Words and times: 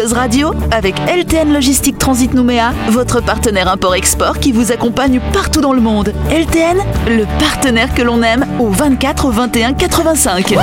Buzz 0.00 0.14
Radio 0.14 0.54
avec 0.70 0.94
LTN 1.00 1.52
Logistique 1.52 1.98
Transit 1.98 2.32
Nouméa, 2.32 2.72
votre 2.88 3.20
partenaire 3.20 3.68
import-export 3.68 4.38
qui 4.38 4.50
vous 4.50 4.72
accompagne 4.72 5.20
partout 5.34 5.60
dans 5.60 5.74
le 5.74 5.82
monde. 5.82 6.14
LTN, 6.30 6.78
le 7.06 7.26
partenaire 7.38 7.92
que 7.92 8.00
l'on 8.00 8.22
aime 8.22 8.46
au 8.58 8.70
24 8.70 9.30
21 9.30 9.74
85. 9.74 10.54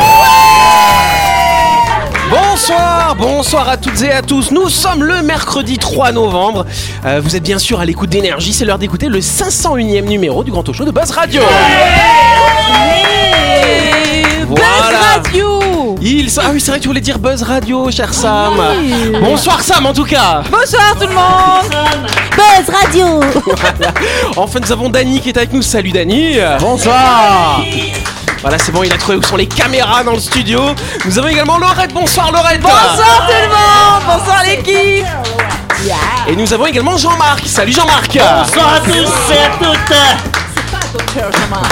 Bonsoir, 2.31 3.15
bonsoir 3.15 3.69
à 3.69 3.77
toutes 3.77 4.01
et 4.01 4.11
à 4.11 4.23
tous. 4.23 4.49
Nous 4.49 4.69
sommes 4.69 5.03
le 5.03 5.21
mercredi 5.21 5.77
3 5.77 6.13
novembre. 6.13 6.65
Euh, 7.05 7.21
vous 7.23 7.35
êtes 7.35 7.43
bien 7.43 7.59
sûr 7.59 7.79
à 7.79 7.85
l'écoute 7.85 8.09
d'énergie. 8.09 8.53
C'est 8.53 8.65
l'heure 8.65 8.79
d'écouter 8.79 9.07
le 9.07 9.19
501e 9.19 10.05
numéro 10.05 10.43
du 10.43 10.49
Grand 10.49 10.63
Talk 10.63 10.75
Show 10.75 10.85
de 10.85 10.91
Buzz 10.91 11.11
Radio. 11.11 11.43
Voilà. 14.47 14.97
Radio 15.13 15.66
Il... 16.09 16.31
Ah 16.37 16.51
oui, 16.53 16.61
c'est 16.61 16.71
vrai 16.71 16.77
que 16.77 16.83
tu 16.83 16.87
voulais 16.87 17.01
dire 17.01 17.19
Buzz 17.19 17.43
Radio, 17.43 17.91
cher 17.91 18.13
Sam. 18.13 18.53
Bonsoir 19.21 19.61
Sam 19.61 19.87
en 19.87 19.91
tout 19.91 20.05
cas. 20.05 20.41
Bonsoir 20.49 20.95
tout 20.97 21.05
le 21.05 21.13
monde 21.13 21.69
Buzz 22.31 22.73
Radio 22.73 23.19
Enfin, 24.37 24.59
nous 24.61 24.71
avons 24.71 24.87
Dany 24.87 25.19
qui 25.19 25.27
est 25.29 25.37
avec 25.37 25.51
nous. 25.51 25.61
Salut 25.61 25.91
Dany. 25.91 26.37
Bonsoir. 26.61 27.61
Voilà, 28.41 28.57
c'est 28.57 28.71
bon, 28.71 28.83
il 28.83 28.93
a 28.93 28.97
trouvé 28.97 29.17
où 29.17 29.23
sont 29.23 29.35
les 29.35 29.47
caméras 29.47 30.05
dans 30.05 30.13
le 30.13 30.19
studio. 30.21 30.61
Nous 31.03 31.19
avons 31.19 31.27
également 31.27 31.57
Laurette. 31.57 31.93
Bonsoir 31.93 32.31
Laurette. 32.31 32.61
Bonsoir 32.61 33.27
tout 33.27 33.33
le 33.43 33.49
monde 33.49 34.17
Bonsoir 34.17 34.43
l'équipe 34.45 35.05
Et 36.29 36.35
nous 36.37 36.53
avons 36.53 36.67
également 36.67 36.95
Jean-Marc. 36.95 37.45
Salut 37.45 37.73
Jean-Marc. 37.73 38.13
Bonsoir 38.13 38.75
à 38.75 38.79
tous 38.79 38.93
et 38.93 39.39
à 39.39 39.49
toutes 39.59 39.93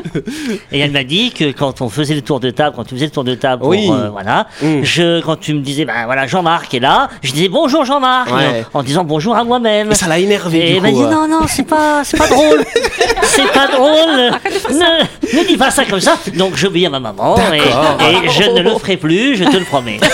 Et 0.71 0.79
elle 0.81 0.91
m'a 0.91 1.03
dit 1.05 1.33
que 1.33 1.53
quand 1.53 1.81
on 1.81 1.89
faisait 1.89 2.15
le 2.15 2.21
tour 2.23 2.39
de 2.39 2.51
table, 2.51 2.75
quand 2.77 2.85
tu 2.85 2.95
faisais 2.95 3.07
le 3.07 3.11
tour 3.13 3.25
de 3.25 3.35
table, 3.35 3.61
pour, 3.63 3.71
Oui. 3.71 3.89
euh, 3.91 4.11
voilà, 4.11 4.47
Mm. 4.63 4.83
je, 4.83 5.21
quand 5.23 5.37
tu 5.41 5.55
me 5.55 5.61
disais, 5.61 5.85
ben 5.87 6.05
voilà, 6.05 6.27
Jean-Marc 6.27 6.73
est 6.75 6.81
là, 6.81 7.09
je 7.23 7.33
disais 7.33 7.49
bonjour 7.49 7.85
Jean-Marc, 7.85 8.31
Ouais. 8.35 8.65
en, 8.75 8.81
en 8.81 8.83
disant 8.83 9.05
bonjour 9.05 9.35
à 9.37 9.43
moi-même. 9.45 9.93
Et 9.93 9.95
ça 9.95 10.07
l'a 10.07 10.19
énervé, 10.19 10.59
Et 10.59 10.71
du 10.73 10.77
elle 10.77 10.83
m'a 10.83 10.91
coup, 10.91 10.97
dit 10.97 11.03
non, 11.15 11.27
non, 11.29 11.41
c'est 11.49 11.67
pas, 11.67 12.03
c'est 12.05 12.19
pas 12.19 12.29
drôle. 12.29 12.63
c'est 13.23 13.51
pas 13.53 13.69
drôle. 13.69 14.33
Ne, 14.71 15.39
ne 15.41 15.47
dis 15.47 15.57
pas 15.57 15.71
ça 15.71 15.85
comme 15.87 16.01
ça. 16.01 16.17
Donc 16.41 16.57
j'obéis 16.57 16.87
à 16.87 16.89
ma 16.89 17.01
maman 17.01 17.37
et, 17.53 17.59
et 17.59 18.31
je 18.31 18.49
ne 18.51 18.61
le 18.63 18.71
ferai 18.79 18.97
plus, 18.97 19.37
je 19.37 19.45
te 19.45 19.59
le 19.59 19.65
promets. 19.67 20.01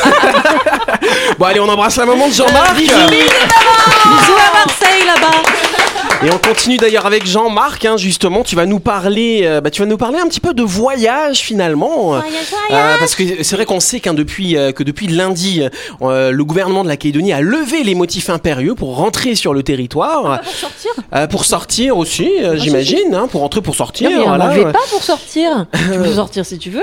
Bon, 1.38 1.44
allez, 1.46 1.60
on 1.60 1.68
embrasse 1.68 1.96
la 1.98 2.06
maman 2.06 2.26
de 2.28 2.32
Jean-Marc. 2.32 2.74
Bisous 2.78 2.96
à 3.12 4.58
Marseille 4.58 5.04
là-bas 5.06 5.75
Et 6.24 6.30
on 6.30 6.38
continue 6.38 6.76
d'ailleurs 6.78 7.04
avec 7.04 7.26
Jean-Marc, 7.26 7.84
hein, 7.84 7.96
justement. 7.96 8.42
Tu 8.42 8.56
vas 8.56 8.64
nous 8.64 8.80
parler, 8.80 9.40
euh, 9.42 9.60
bah, 9.60 9.70
tu 9.70 9.82
vas 9.82 9.86
nous 9.86 9.98
parler 9.98 10.18
un 10.18 10.26
petit 10.26 10.40
peu 10.40 10.54
de 10.54 10.62
voyage 10.62 11.38
finalement. 11.38 12.16
Euh, 12.16 12.20
parce 12.70 13.14
que 13.14 13.42
c'est 13.42 13.56
vrai 13.56 13.66
qu'on 13.66 13.80
sait 13.80 14.00
qu'un 14.00 14.14
depuis 14.14 14.56
euh, 14.56 14.72
que 14.72 14.82
depuis 14.82 15.08
lundi, 15.08 15.62
le 16.00 16.42
gouvernement 16.42 16.84
de 16.84 16.88
la 16.88 16.96
Calédonie 16.96 17.32
a 17.32 17.40
levé 17.40 17.84
les 17.84 17.94
motifs 17.94 18.30
impérieux 18.30 18.74
pour 18.74 18.96
rentrer 18.96 19.34
sur 19.34 19.52
le 19.52 19.62
territoire. 19.62 20.40
Pour 20.40 20.52
sortir 20.52 20.90
pour 21.30 21.44
sortir 21.44 21.96
aussi, 21.98 22.30
j'imagine, 22.54 23.14
hein, 23.14 23.28
pour 23.30 23.42
rentrer, 23.42 23.60
pour 23.60 23.74
sortir. 23.74 24.10
Non 24.10 24.16
mais 24.16 24.22
on 24.22 24.36
voilà. 24.36 24.72
pas 24.72 24.78
pour 24.90 25.02
sortir 25.02 25.66
Tu 25.72 25.98
peux 25.98 26.12
sortir 26.14 26.46
si 26.46 26.58
tu 26.58 26.70
veux 26.70 26.82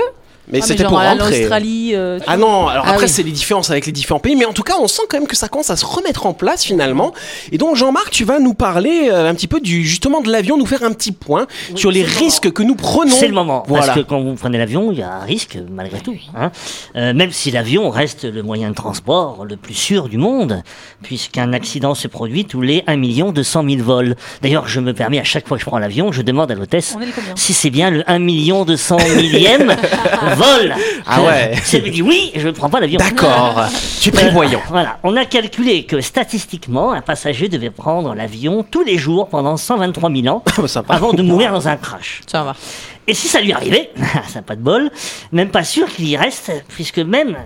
Mais 0.52 0.60
Ah, 0.62 0.66
c'était 0.66 0.84
pour 0.84 0.98
à 1.00 1.10
rentrer. 1.10 1.40
l'Australie 1.40 1.92
euh, 1.94 2.18
Ah 2.26 2.36
non, 2.36 2.68
alors 2.68 2.84
Ah 2.86 2.90
après 2.92 3.06
oui. 3.06 3.08
c'est 3.12 3.22
les 3.22 3.30
différences 3.32 3.70
avec 3.70 3.86
les 3.86 3.92
différents 3.92 4.20
pays, 4.20 4.36
mais 4.36 4.44
en 4.44 4.52
tout 4.52 4.62
cas 4.62 4.74
on 4.80 4.88
sent 4.88 5.02
quand 5.08 5.18
même 5.18 5.26
que 5.26 5.36
ça 5.36 5.48
commence 5.48 5.70
à 5.70 5.76
se 5.76 5.86
remettre 5.86 6.26
en 6.26 6.34
place 6.34 6.64
finalement. 6.64 7.12
Et 7.50 7.58
donc 7.58 7.76
Jean-Marc, 7.76 8.10
tu 8.10 8.24
vas 8.24 8.38
nous 8.40 8.52
parler 8.54 9.08
euh, 9.10 9.28
un 9.30 9.34
petit 9.34 9.46
peu 9.48 9.60
du 9.60 9.84
justement 9.86 10.20
de 10.20 10.30
l'avion, 10.30 10.56
nous 10.58 10.66
faire 10.66 10.82
un 10.82 10.92
petit 10.92 11.12
point 11.12 11.46
sur 11.74 11.90
les 11.90 12.02
risques 12.02 12.52
que 12.52 12.62
nous 12.62 12.74
prenons. 12.74 13.10
C'est 13.14 13.28
le 13.28 13.34
moment. 13.34 13.62
Voilà. 13.68 13.86
Parce 13.86 13.98
que 13.98 14.04
quand 14.04 14.20
vous 14.20 14.34
prenez 14.34 14.58
l'avion, 14.58 14.92
il 14.92 14.98
y 14.98 15.02
a 15.02 15.12
un 15.14 15.24
risque 15.24 15.58
malgré 15.70 16.00
tout. 16.00 16.16
hein. 16.36 16.50
Euh, 16.96 17.14
même 17.14 17.32
si 17.32 17.50
l'avion 17.50 17.88
reste 17.90 18.24
le 18.24 18.42
moyen 18.42 18.68
de 18.70 18.74
transport 18.74 19.44
le 19.44 19.56
plus 19.56 19.74
sûr 19.74 20.08
du 20.08 20.18
monde, 20.18 20.62
puisqu'un 21.02 21.52
accident 21.52 21.94
se 21.94 22.06
produit 22.08 22.44
tous 22.44 22.60
les 22.60 22.84
1 22.86 22.96
million 22.96 23.32
200 23.32 23.64
000 23.68 23.82
vols. 23.82 24.14
D'ailleurs, 24.42 24.68
je 24.68 24.80
me 24.80 24.92
permets 24.92 25.20
à 25.20 25.24
chaque 25.24 25.48
fois 25.48 25.56
que 25.56 25.62
je 25.62 25.66
prends 25.68 25.78
l'avion, 25.78 26.12
je 26.12 26.22
demande 26.22 26.50
à 26.50 26.54
l'hôtesse 26.54 26.96
si 27.34 27.52
c'est 27.54 27.70
bien 27.70 27.90
le 27.90 28.02
1 28.10 28.18
million 28.18 28.64
200 28.64 28.96
millième 29.16 29.74
vol. 30.34 30.74
Ah 31.06 31.22
ouais. 31.22 31.54
Elle 31.72 31.82
me 31.82 31.90
dit 31.90 32.02
oui, 32.02 32.32
je 32.34 32.46
ne 32.46 32.52
prends 32.52 32.70
pas 32.70 32.80
l'avion. 32.80 32.98
D'accord. 32.98 33.64
tu 34.00 34.08
es 34.08 34.12
prévoyant. 34.12 34.58
Euh, 34.58 34.68
voilà, 34.70 34.98
on 35.02 35.16
a 35.16 35.24
calculé 35.24 35.84
que 35.84 36.00
statistiquement, 36.00 36.92
un 36.92 37.00
passager 37.00 37.48
devait 37.48 37.70
prendre 37.70 38.14
l'avion 38.14 38.64
tous 38.68 38.84
les 38.84 38.98
jours 38.98 39.28
pendant 39.28 39.56
123 39.56 40.10
000 40.10 40.26
ans 40.28 40.42
ça 40.66 40.82
va. 40.82 40.94
avant 40.94 41.12
de 41.12 41.22
mourir 41.22 41.52
dans 41.52 41.68
un 41.68 41.76
crash. 41.76 42.20
Ça 42.26 42.42
va 42.42 42.54
Et 43.06 43.14
si 43.14 43.28
ça 43.28 43.40
lui 43.40 43.52
arrivait, 43.52 43.90
ça 44.28 44.36
n'a 44.36 44.42
pas 44.42 44.56
de 44.56 44.62
bol, 44.62 44.90
même 45.32 45.50
pas 45.50 45.64
sûr 45.64 45.88
qu'il 45.88 46.08
y 46.08 46.16
reste, 46.16 46.52
puisque 46.68 46.98
même 46.98 47.36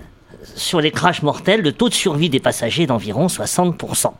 sur 0.54 0.80
les 0.80 0.90
crashs 0.90 1.22
mortels, 1.22 1.62
le 1.62 1.72
taux 1.72 1.88
de 1.88 1.94
survie 1.94 2.30
des 2.30 2.40
passagers 2.40 2.84
est 2.84 2.86
d'environ 2.86 3.26
60%. 3.26 4.12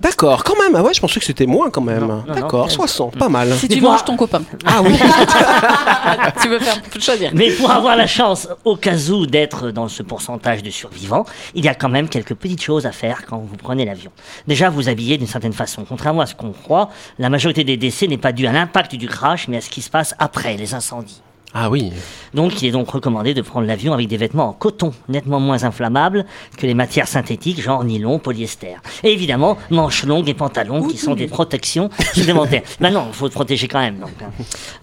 D'accord, 0.00 0.44
quand 0.44 0.54
même. 0.62 0.74
Ah 0.76 0.82
ouais, 0.82 0.92
je 0.92 1.00
pensais 1.00 1.18
que 1.20 1.26
c'était 1.26 1.46
moins 1.46 1.70
quand 1.70 1.80
même. 1.80 2.22
D'accord, 2.28 2.66
non. 2.66 2.70
60, 2.70 3.16
pas 3.16 3.28
mal. 3.28 3.52
Si 3.54 3.68
tu 3.68 3.80
manges 3.80 4.04
ton 4.04 4.16
copain 4.16 4.42
Ah 4.64 4.82
oui. 4.82 4.92
Tu 6.42 6.48
veux 6.48 6.58
faire 6.58 6.76
faut 6.90 7.00
choisir 7.00 7.30
Mais 7.34 7.50
pour 7.50 7.70
avoir 7.70 7.96
la 7.96 8.06
chance, 8.06 8.48
au 8.64 8.76
cas 8.76 8.96
où, 9.10 9.26
d'être 9.26 9.70
dans 9.70 9.88
ce 9.88 10.02
pourcentage 10.02 10.62
de 10.62 10.70
survivants, 10.70 11.24
il 11.54 11.64
y 11.64 11.68
a 11.68 11.74
quand 11.74 11.88
même 11.88 12.08
quelques 12.08 12.34
petites 12.34 12.62
choses 12.62 12.86
à 12.86 12.92
faire 12.92 13.24
quand 13.26 13.38
vous 13.38 13.56
prenez 13.56 13.84
l'avion. 13.84 14.10
Déjà, 14.46 14.70
vous 14.70 14.88
habillez 14.88 15.18
d'une 15.18 15.26
certaine 15.26 15.52
façon. 15.52 15.84
Contrairement 15.88 16.22
à 16.22 16.26
ce 16.26 16.34
qu'on 16.34 16.52
croit, 16.52 16.90
la 17.18 17.30
majorité 17.30 17.64
des 17.64 17.76
décès 17.76 18.06
n'est 18.06 18.18
pas 18.18 18.32
due 18.32 18.46
à 18.46 18.52
l'impact 18.52 18.94
du 18.94 19.08
crash, 19.08 19.48
mais 19.48 19.58
à 19.58 19.60
ce 19.60 19.70
qui 19.70 19.82
se 19.82 19.90
passe 19.90 20.14
après 20.18 20.56
les 20.56 20.74
incendies. 20.74 21.22
Ah 21.58 21.70
oui. 21.70 21.90
Donc, 22.34 22.60
il 22.60 22.68
est 22.68 22.70
donc 22.70 22.90
recommandé 22.90 23.32
de 23.32 23.40
prendre 23.40 23.66
l'avion 23.66 23.94
avec 23.94 24.08
des 24.08 24.18
vêtements 24.18 24.50
en 24.50 24.52
coton, 24.52 24.92
nettement 25.08 25.40
moins 25.40 25.64
inflammables 25.64 26.26
que 26.58 26.66
les 26.66 26.74
matières 26.74 27.08
synthétiques, 27.08 27.62
genre 27.62 27.82
nylon, 27.82 28.18
polyester. 28.18 28.76
Et 29.02 29.10
évidemment, 29.10 29.56
manches 29.70 30.04
longues 30.04 30.28
et 30.28 30.34
pantalons, 30.34 30.86
qui 30.86 30.98
sont 30.98 31.14
des 31.14 31.28
protections 31.28 31.88
supplémentaires. 32.12 32.60
Ben 32.78 32.90
non, 32.90 33.06
il 33.08 33.14
faut 33.14 33.28
te 33.30 33.32
protéger 33.32 33.68
quand 33.68 33.80
même. 33.80 33.96
Donc, 34.00 34.10
hein. 34.22 34.30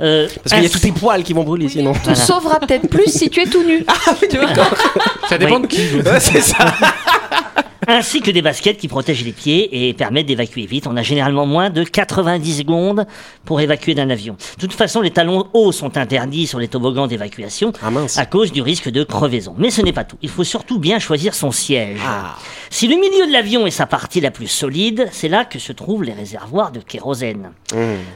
Euh, 0.02 0.28
Parce 0.44 0.56
qu'il 0.56 0.64
y 0.64 0.66
a 0.66 0.70
tous 0.70 0.80
tes 0.80 0.92
poils 0.92 1.22
qui 1.22 1.34
vont 1.34 1.44
brûler 1.44 1.70
sinon. 1.70 1.94
Tu 2.04 2.16
sauveras 2.16 2.58
peut-être 2.60 2.90
plus 2.90 3.06
si 3.06 3.30
tu 3.30 3.42
es 3.42 3.46
tout 3.46 3.64
nu 3.64 3.86
Ça 5.30 5.38
dépend 5.38 5.58
Oui. 5.58 5.62
de 5.62 5.68
qui. 5.68 5.96
Ouais, 5.98 6.20
c'est 6.20 6.42
ça. 6.42 6.58
ainsi 7.88 8.22
que 8.22 8.32
des 8.32 8.42
baskets 8.42 8.78
qui 8.78 8.88
protègent 8.88 9.26
les 9.26 9.32
pieds 9.32 9.88
et 9.88 9.94
permettent 9.94 10.26
d'évacuer 10.26 10.66
vite. 10.66 10.88
On 10.88 10.98
a 10.98 11.04
généralement 11.04 11.46
moins 11.46 11.70
de 11.70 11.84
90 11.84 12.58
secondes 12.60 13.06
pour 13.46 13.62
évacuer 13.62 13.94
d'un 13.96 14.10
avion. 14.10 14.36
De 14.58 14.62
toute 14.62 14.74
façon, 14.74 15.02
les 15.02 15.12
talons 15.12 15.48
hauts 15.54 15.72
sont 15.72 15.98
interdits 15.98 16.48
sur 16.48 16.60
les 16.60 16.68
toboggans 16.68 17.08
d'évacuation 17.08 17.74
Ah, 17.82 17.90
à 18.18 18.26
cause 18.26 18.52
du 18.52 18.62
risque 18.62 18.90
de 18.90 19.04
crevaison. 19.04 19.56
Mais 19.58 19.70
ce 19.70 19.82
n'est 19.82 19.94
pas 19.94 20.04
tout. 20.04 20.18
Il 20.22 20.30
faut 20.30 20.44
surtout 20.44 20.80
bien 20.80 21.00
choisir 21.00 21.34
son 21.34 21.52
siège. 21.52 22.00
Ah. 22.06 22.36
Si 22.70 22.88
le 22.88 22.96
milieu 22.96 23.28
de 23.28 23.32
l'avion 23.32 23.68
est 23.68 23.72
sa 23.72 23.86
partie 23.86 24.22
la 24.22 24.32
plus 24.32 24.48
solide, 24.48 25.08
c'est 25.12 25.30
là 25.30 25.46
que 25.46 25.60
se 25.60 25.72
trouvent 25.72 26.04
les 26.04 26.14
réservoirs 26.14 26.72
de 26.72 26.80
kérosène. 26.80 27.52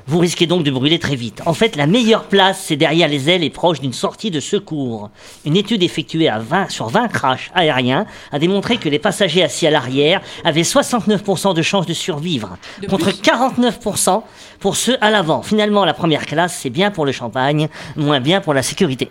Vous 0.07 0.19
risquez 0.19 0.47
donc 0.47 0.63
de 0.63 0.71
brûler 0.71 0.99
très 0.99 1.15
vite. 1.15 1.41
En 1.45 1.53
fait, 1.53 1.75
la 1.75 1.87
meilleure 1.87 2.25
place, 2.25 2.63
c'est 2.65 2.75
derrière 2.75 3.07
les 3.07 3.29
ailes 3.29 3.43
et 3.43 3.49
proche 3.49 3.79
d'une 3.79 3.93
sortie 3.93 4.31
de 4.31 4.39
secours. 4.39 5.09
Une 5.45 5.55
étude 5.57 5.83
effectuée 5.83 6.29
à 6.29 6.39
20, 6.39 6.69
sur 6.69 6.89
20 6.89 7.07
crashs 7.07 7.51
aériens 7.55 8.05
a 8.31 8.39
démontré 8.39 8.77
que 8.77 8.89
les 8.89 8.99
passagers 8.99 9.43
assis 9.43 9.56
à 9.65 9.71
l'arrière 9.71 10.21
avaient 10.43 10.61
69% 10.61 11.55
de 11.55 11.61
chances 11.61 11.85
de 11.85 11.93
survivre, 11.93 12.57
contre 12.89 13.09
49% 13.09 14.21
pour 14.59 14.75
ceux 14.75 14.97
à 15.01 15.09
l'avant. 15.09 15.41
Finalement, 15.41 15.85
la 15.85 15.93
première 15.93 16.25
classe, 16.25 16.59
c'est 16.61 16.69
bien 16.69 16.91
pour 16.91 17.05
le 17.05 17.11
champagne, 17.11 17.69
moins 17.95 18.19
bien 18.19 18.41
pour 18.41 18.53
la 18.53 18.61
sécurité. 18.61 19.09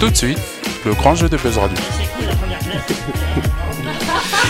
Tout 0.00 0.10
de 0.10 0.16
suite, 0.16 0.38
le 0.84 0.94
grand 0.94 1.14
jeu 1.14 1.28
de 1.28 1.36
Buzz 1.36 1.58
Radio. 1.58 1.76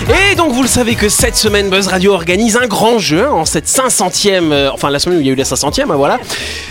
Et 0.09 0.35
donc 0.37 0.53
vous 0.53 0.63
le 0.63 0.69
savez 0.69 0.95
que 0.95 1.09
cette 1.09 1.37
semaine 1.37 1.69
Buzz 1.71 1.89
Radio 1.89 2.13
organise 2.13 2.57
un 2.57 2.67
grand 2.67 2.99
jeu 2.99 3.29
en 3.29 3.45
cette 3.45 3.67
500e, 3.67 4.53
euh, 4.53 4.71
enfin 4.73 4.91
la 4.91 4.99
semaine 4.99 5.19
où 5.19 5.21
il 5.21 5.27
y 5.27 5.31
a 5.31 5.33
eu 5.33 5.37
la 5.37 5.45
500e, 5.45 5.91
hein, 5.91 5.97
voilà, 5.97 6.21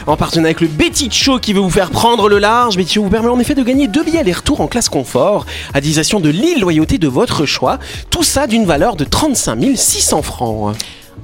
en 0.07 0.15
partenariat 0.15 0.49
avec 0.49 0.61
le 0.61 0.67
Betty 0.67 1.09
Show 1.11 1.39
qui 1.39 1.51
veut 1.51 1.59
vous 1.59 1.69
faire 1.69 1.89
prendre 1.89 2.29
le 2.29 2.39
large. 2.39 2.77
Betty 2.77 2.93
Show 2.93 3.03
vous 3.03 3.09
permet 3.09 3.29
en 3.29 3.39
effet 3.39 3.55
de 3.55 3.63
gagner 3.63 3.87
deux 3.87 4.03
billets 4.03 4.19
aller-retour 4.19 4.61
en 4.61 4.67
classe 4.67 4.89
confort 4.89 5.45
à 5.73 5.81
destination 5.81 6.19
de 6.19 6.29
l'île 6.29 6.61
loyauté 6.61 6.97
de 6.97 7.07
votre 7.07 7.45
choix. 7.45 7.79
Tout 8.09 8.23
ça 8.23 8.47
d'une 8.47 8.65
valeur 8.65 8.95
de 8.95 9.03
35 9.03 9.59
600 9.75 10.21
francs. 10.21 10.75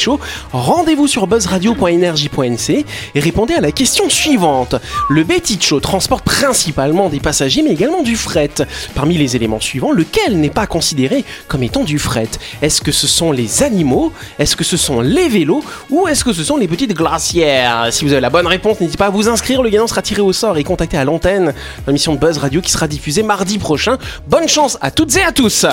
rendez-vous 0.53 1.07
sur 1.07 1.27
buzzradio.energie.nc 1.27 2.85
et 3.13 3.19
répondez 3.19 3.55
à 3.55 3.59
la 3.59 3.73
question 3.73 4.09
suivante. 4.09 4.75
Le 5.09 5.25
Betty 5.25 5.64
Show 5.65 5.79
transporte 5.79 6.23
principalement 6.23 7.09
des 7.09 7.19
passagers 7.19 7.63
mais 7.63 7.71
également 7.71 8.03
du 8.03 8.15
fret. 8.15 8.51
Parmi 8.93 9.17
les 9.17 9.35
éléments 9.35 9.59
suivants, 9.59 9.91
lequel 9.91 10.39
n'est 10.39 10.51
pas 10.51 10.67
considéré 10.67 11.25
comme 11.47 11.63
étant 11.63 11.83
du 11.83 11.97
fret? 11.97 12.29
Est-ce 12.61 12.81
que 12.81 12.91
ce 12.91 13.07
sont 13.07 13.31
les 13.31 13.63
animaux? 13.63 14.13
Est-ce 14.37 14.55
que 14.55 14.63
ce 14.63 14.77
sont 14.77 15.01
les 15.01 15.27
vélos? 15.27 15.63
Ou 15.89 16.07
est-ce 16.07 16.23
que 16.23 16.33
ce 16.33 16.43
sont 16.43 16.57
les 16.57 16.67
petites 16.67 16.93
glacières? 16.93 17.87
Si 17.89 18.05
vous 18.05 18.11
avez 18.11 18.21
la 18.21 18.29
bonne 18.29 18.45
réponse, 18.45 18.79
n'hésitez 18.79 18.99
pas 18.99 19.07
à 19.07 19.09
vous 19.09 19.27
inscrire. 19.27 19.63
Le 19.63 19.71
gagnant 19.71 19.87
sera 19.87 20.03
tiré 20.03 20.21
au 20.21 20.33
sort 20.33 20.55
et 20.59 20.63
contacté 20.63 20.97
à 20.97 21.03
l'antenne. 21.03 21.45
Dans 21.47 21.87
l'émission 21.87 22.13
de 22.13 22.19
Buzz 22.19 22.37
Radio 22.37 22.61
qui 22.61 22.69
sera 22.69 22.87
diffusée 22.87 23.23
mardi 23.23 23.57
prochain. 23.57 23.97
Bonne 24.27 24.47
chance 24.47 24.77
à 24.81 24.91
toutes 24.91 25.15
et 25.15 25.23
à 25.23 25.31
tous 25.31 25.65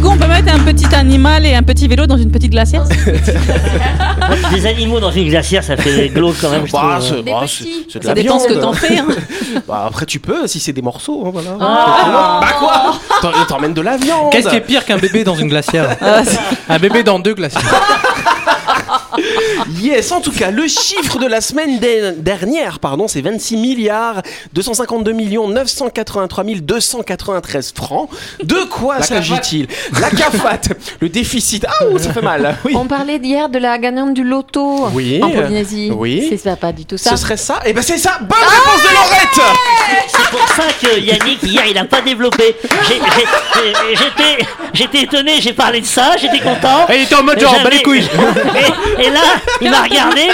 coup, 0.00 0.08
on 0.08 0.16
peut 0.16 0.26
mettre 0.26 0.52
un 0.54 0.58
petit 0.60 0.86
animal 0.94 1.44
et 1.46 1.54
un 1.54 1.62
petit 1.62 1.86
vélo 1.88 2.06
dans 2.06 2.16
une 2.16 2.30
petite 2.30 2.50
glacière 2.50 2.84
Des 4.52 4.66
animaux 4.66 5.00
dans 5.00 5.10
une 5.10 5.28
glacière, 5.28 5.62
ça 5.64 5.76
fait 5.76 6.08
glauque 6.08 6.36
quand 6.40 6.50
même. 6.50 6.66
je 6.66 6.72
Bah, 6.72 6.98
trouve. 7.00 7.22
Des 7.24 7.30
bah, 7.30 7.40
petits. 7.42 7.64
c'est- 7.64 7.92
c'est 7.92 7.98
de 8.00 8.04
Ça 8.04 8.10
la 8.14 8.22
dépend 8.22 8.38
ce 8.38 8.46
que 8.46 8.52
viande. 8.52 8.62
t'en 8.62 8.72
fais. 8.72 8.98
hein. 8.98 9.06
Bah, 9.68 9.84
après, 9.88 10.06
tu 10.06 10.18
peux 10.20 10.46
si 10.46 10.60
c'est 10.60 10.72
des 10.72 10.82
morceaux. 10.82 11.24
hein, 11.26 11.30
voilà. 11.32 11.50
Ah. 11.60 12.40
Bah 12.40 12.48
quoi 12.58 12.94
T'en- 13.20 13.44
T'emmènes 13.46 13.74
de 13.74 13.80
la 13.80 13.96
viande. 13.96 14.30
Qu'est-ce 14.32 14.48
qui 14.48 14.56
est 14.56 14.60
pire 14.60 14.84
qu'un 14.84 14.98
bébé 14.98 15.24
dans 15.24 15.34
une 15.34 15.48
glacière 15.48 15.96
Ah, 16.00 16.22
Un 16.68 16.78
bébé 16.78 17.02
dans 17.02 17.18
deux 17.18 17.34
glacières. 17.34 17.62
Yes, 19.80 20.12
en 20.12 20.20
tout 20.20 20.32
cas, 20.32 20.50
le 20.50 20.66
chiffre 20.68 21.18
de 21.18 21.26
la 21.26 21.40
semaine 21.40 21.78
de- 21.78 22.10
dernière, 22.18 22.78
pardon, 22.80 23.08
c'est 23.08 23.20
26 23.22 23.56
milliards 23.56 24.22
252 24.52 25.12
millions 25.12 25.48
983 25.48 26.44
293 26.60 27.72
francs. 27.74 28.08
De 28.42 28.64
quoi 28.64 29.00
s'agit-il? 29.02 29.68
La 30.00 30.10
CAFAT, 30.10 30.74
le 31.00 31.08
déficit. 31.08 31.64
Ah, 31.68 31.84
oh, 31.90 31.98
ça 31.98 32.12
fait 32.12 32.22
mal. 32.22 32.56
Oui. 32.64 32.74
On 32.76 32.86
parlait 32.86 33.16
hier 33.16 33.48
de 33.48 33.58
la 33.58 33.78
gagnante 33.78 34.12
du 34.12 34.22
loto 34.22 34.88
Oui. 34.92 35.20
en 35.22 35.30
Polynésie. 35.30 35.90
Oui. 35.94 36.26
C'est 36.28 36.36
ça, 36.36 36.56
pas 36.56 36.72
du 36.72 36.84
tout 36.84 36.98
ça. 36.98 37.10
Ce 37.10 37.16
serait 37.16 37.36
ça 37.38 37.60
Et 37.64 37.72
ben 37.72 37.82
c'est 37.82 37.96
ça. 37.96 38.18
Bonne 38.20 38.38
réponse 38.38 38.82
de 38.82 38.94
Laurette. 38.94 39.56
C'est 40.08 40.30
pour 40.30 40.46
ça 40.48 40.64
que 40.80 41.00
Yannick, 41.00 41.42
hier, 41.42 41.64
il 41.68 41.78
a 41.78 41.84
pas 41.84 42.02
développé. 42.02 42.54
J'étais 43.94 44.46
j'étais 44.74 45.02
étonné, 45.02 45.40
j'ai 45.40 45.52
parlé 45.52 45.80
de 45.80 45.86
ça, 45.86 46.16
j'étais 46.20 46.40
content. 46.40 46.86
Et 46.90 46.96
il 46.96 47.02
était 47.02 47.14
en 47.14 47.22
mode 47.22 47.40
genre, 47.40 47.56
bah 47.62 47.70
les 47.70 47.82
couilles. 47.82 48.00
Et, 49.00 49.02
et 49.06 49.10
là, 49.10 49.20
il 49.60 49.69
m'a 49.70 49.82
regardé 49.82 50.28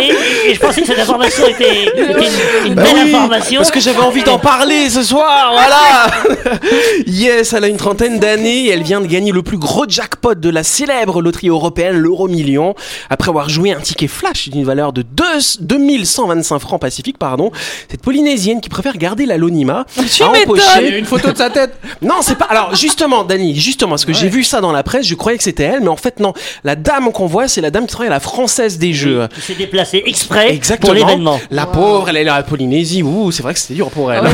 et, 0.00 0.50
et 0.50 0.54
je 0.54 0.60
pensais 0.60 0.80
que 0.80 0.86
cette 0.86 0.98
information 0.98 1.46
était, 1.46 1.84
était 1.84 2.28
une, 2.64 2.66
une 2.68 2.74
Bah 2.74 2.82
belle 2.82 3.04
oui, 3.04 3.14
information. 3.14 3.58
Parce 3.58 3.70
que 3.70 3.80
j'avais 3.80 4.00
envie 4.00 4.22
d'en 4.22 4.38
parler 4.38 4.88
ce 4.90 5.02
soir, 5.02 5.52
voilà 5.52 6.58
Yes, 7.06 7.52
elle 7.52 7.64
a 7.64 7.68
une 7.68 7.76
trentaine 7.76 8.18
d'années 8.18 8.66
et 8.66 8.70
elle 8.70 8.82
vient 8.82 9.00
de 9.00 9.06
gagner 9.06 9.32
le 9.32 9.42
plus 9.42 9.58
gros 9.58 9.84
jackpot 9.88 10.34
de 10.34 10.50
la 10.50 10.62
célèbre 10.62 11.22
loterie 11.22 11.48
européenne, 11.48 11.96
l'euro 11.96 12.28
million, 12.28 12.74
après 13.10 13.28
avoir 13.28 13.48
joué 13.48 13.72
un 13.72 13.80
ticket 13.80 14.08
flash 14.08 14.48
d'une 14.48 14.64
valeur 14.64 14.92
de 14.92 15.02
2, 15.02 15.24
2125 15.60 16.58
francs 16.58 16.80
pacifiques, 16.80 17.18
pardon. 17.18 17.50
Cette 17.90 18.02
Polynésienne 18.02 18.60
qui 18.60 18.68
préfère 18.68 18.96
garder 18.96 19.26
l'anonymat 19.26 19.84
a. 19.98 20.80
Il 20.80 20.94
a 20.94 20.98
une 20.98 21.04
photo 21.04 21.32
de 21.32 21.36
sa 21.36 21.50
tête. 21.50 21.74
Non, 22.02 22.16
c'est 22.20 22.36
pas... 22.36 22.44
Alors 22.46 22.74
justement, 22.74 23.24
Dani, 23.24 23.56
justement, 23.56 23.90
parce 23.90 24.04
que 24.04 24.12
j'ai 24.12 24.28
vu 24.28 24.44
ça 24.44 24.60
dans 24.60 24.70
la 24.72 24.82
presse, 24.82 25.06
je 25.06 25.14
croyais 25.14 25.38
que 25.38 25.44
c'était 25.44 25.64
elle, 25.64 25.80
mais 25.80 25.88
en 25.88 25.96
fait 25.96 26.20
non. 26.20 26.34
La 26.62 26.76
dame 26.76 27.10
qu'on 27.10 27.26
voit, 27.26 27.48
c'est 27.48 27.60
la 27.60 27.70
dame 27.70 27.84
qui 27.86 27.92
travaille 27.92 28.08
à 28.08 28.14
la 28.14 28.20
Française 28.20 28.75
des 28.78 28.92
Jeux. 28.92 29.26
Il 29.36 29.42
s'est 29.42 29.54
déplacé 29.54 30.02
exprès 30.06 30.52
Exactement. 30.54 30.94
pour 30.94 31.06
l'événement. 31.06 31.40
La 31.50 31.66
pauvre, 31.66 32.08
elle 32.08 32.16
est 32.18 32.24
là 32.24 32.34
à 32.34 32.38
la 32.38 32.42
Polynésie. 32.42 33.02
Ouh, 33.02 33.30
c'est 33.30 33.42
vrai 33.42 33.52
que 33.54 33.58
c'était 33.60 33.74
dur 33.74 33.90
pour 33.90 34.12
elle. 34.12 34.24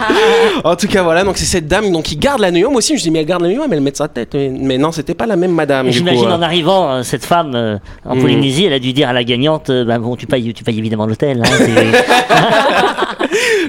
en 0.64 0.76
tout 0.76 0.86
cas, 0.88 1.02
voilà. 1.02 1.24
Donc 1.24 1.36
c'est 1.38 1.44
cette 1.44 1.66
dame 1.66 1.90
donc 1.92 2.04
qui 2.04 2.16
garde 2.16 2.40
l'anonymat. 2.40 2.68
Moi 2.70 2.78
aussi, 2.78 2.88
je 2.88 2.94
me 2.94 2.98
suis 2.98 3.08
dit 3.08 3.12
mais 3.12 3.20
elle 3.20 3.26
garde 3.26 3.42
l'anonymat, 3.42 3.66
mais 3.68 3.76
elle 3.76 3.82
met 3.82 3.92
sa 3.94 4.08
tête. 4.08 4.34
Mais, 4.34 4.78
non, 4.78 4.92
c'était 4.92 5.14
pas 5.14 5.26
la 5.26 5.36
même 5.36 5.52
madame. 5.52 5.90
J'imagine 5.90 6.28
en 6.28 6.40
euh. 6.40 6.44
arrivant, 6.44 6.90
euh, 6.90 7.02
cette 7.02 7.24
femme 7.24 7.52
euh, 7.54 7.76
en 8.04 8.16
Mm. 8.16 8.20
Polynésie, 8.20 8.64
elle 8.66 8.72
a 8.74 8.78
dû 8.78 8.92
dire 8.92 9.08
à 9.08 9.12
la 9.12 9.24
gagnante, 9.24 9.70
euh, 9.70 9.84
bah, 9.84 9.98
bon, 9.98 10.16
tu 10.16 10.26
payes, 10.26 10.52
tu 10.52 10.62
payes 10.64 10.78
évidemment 10.78 11.06
l'hôtel. 11.06 11.42
hein, 11.44 11.48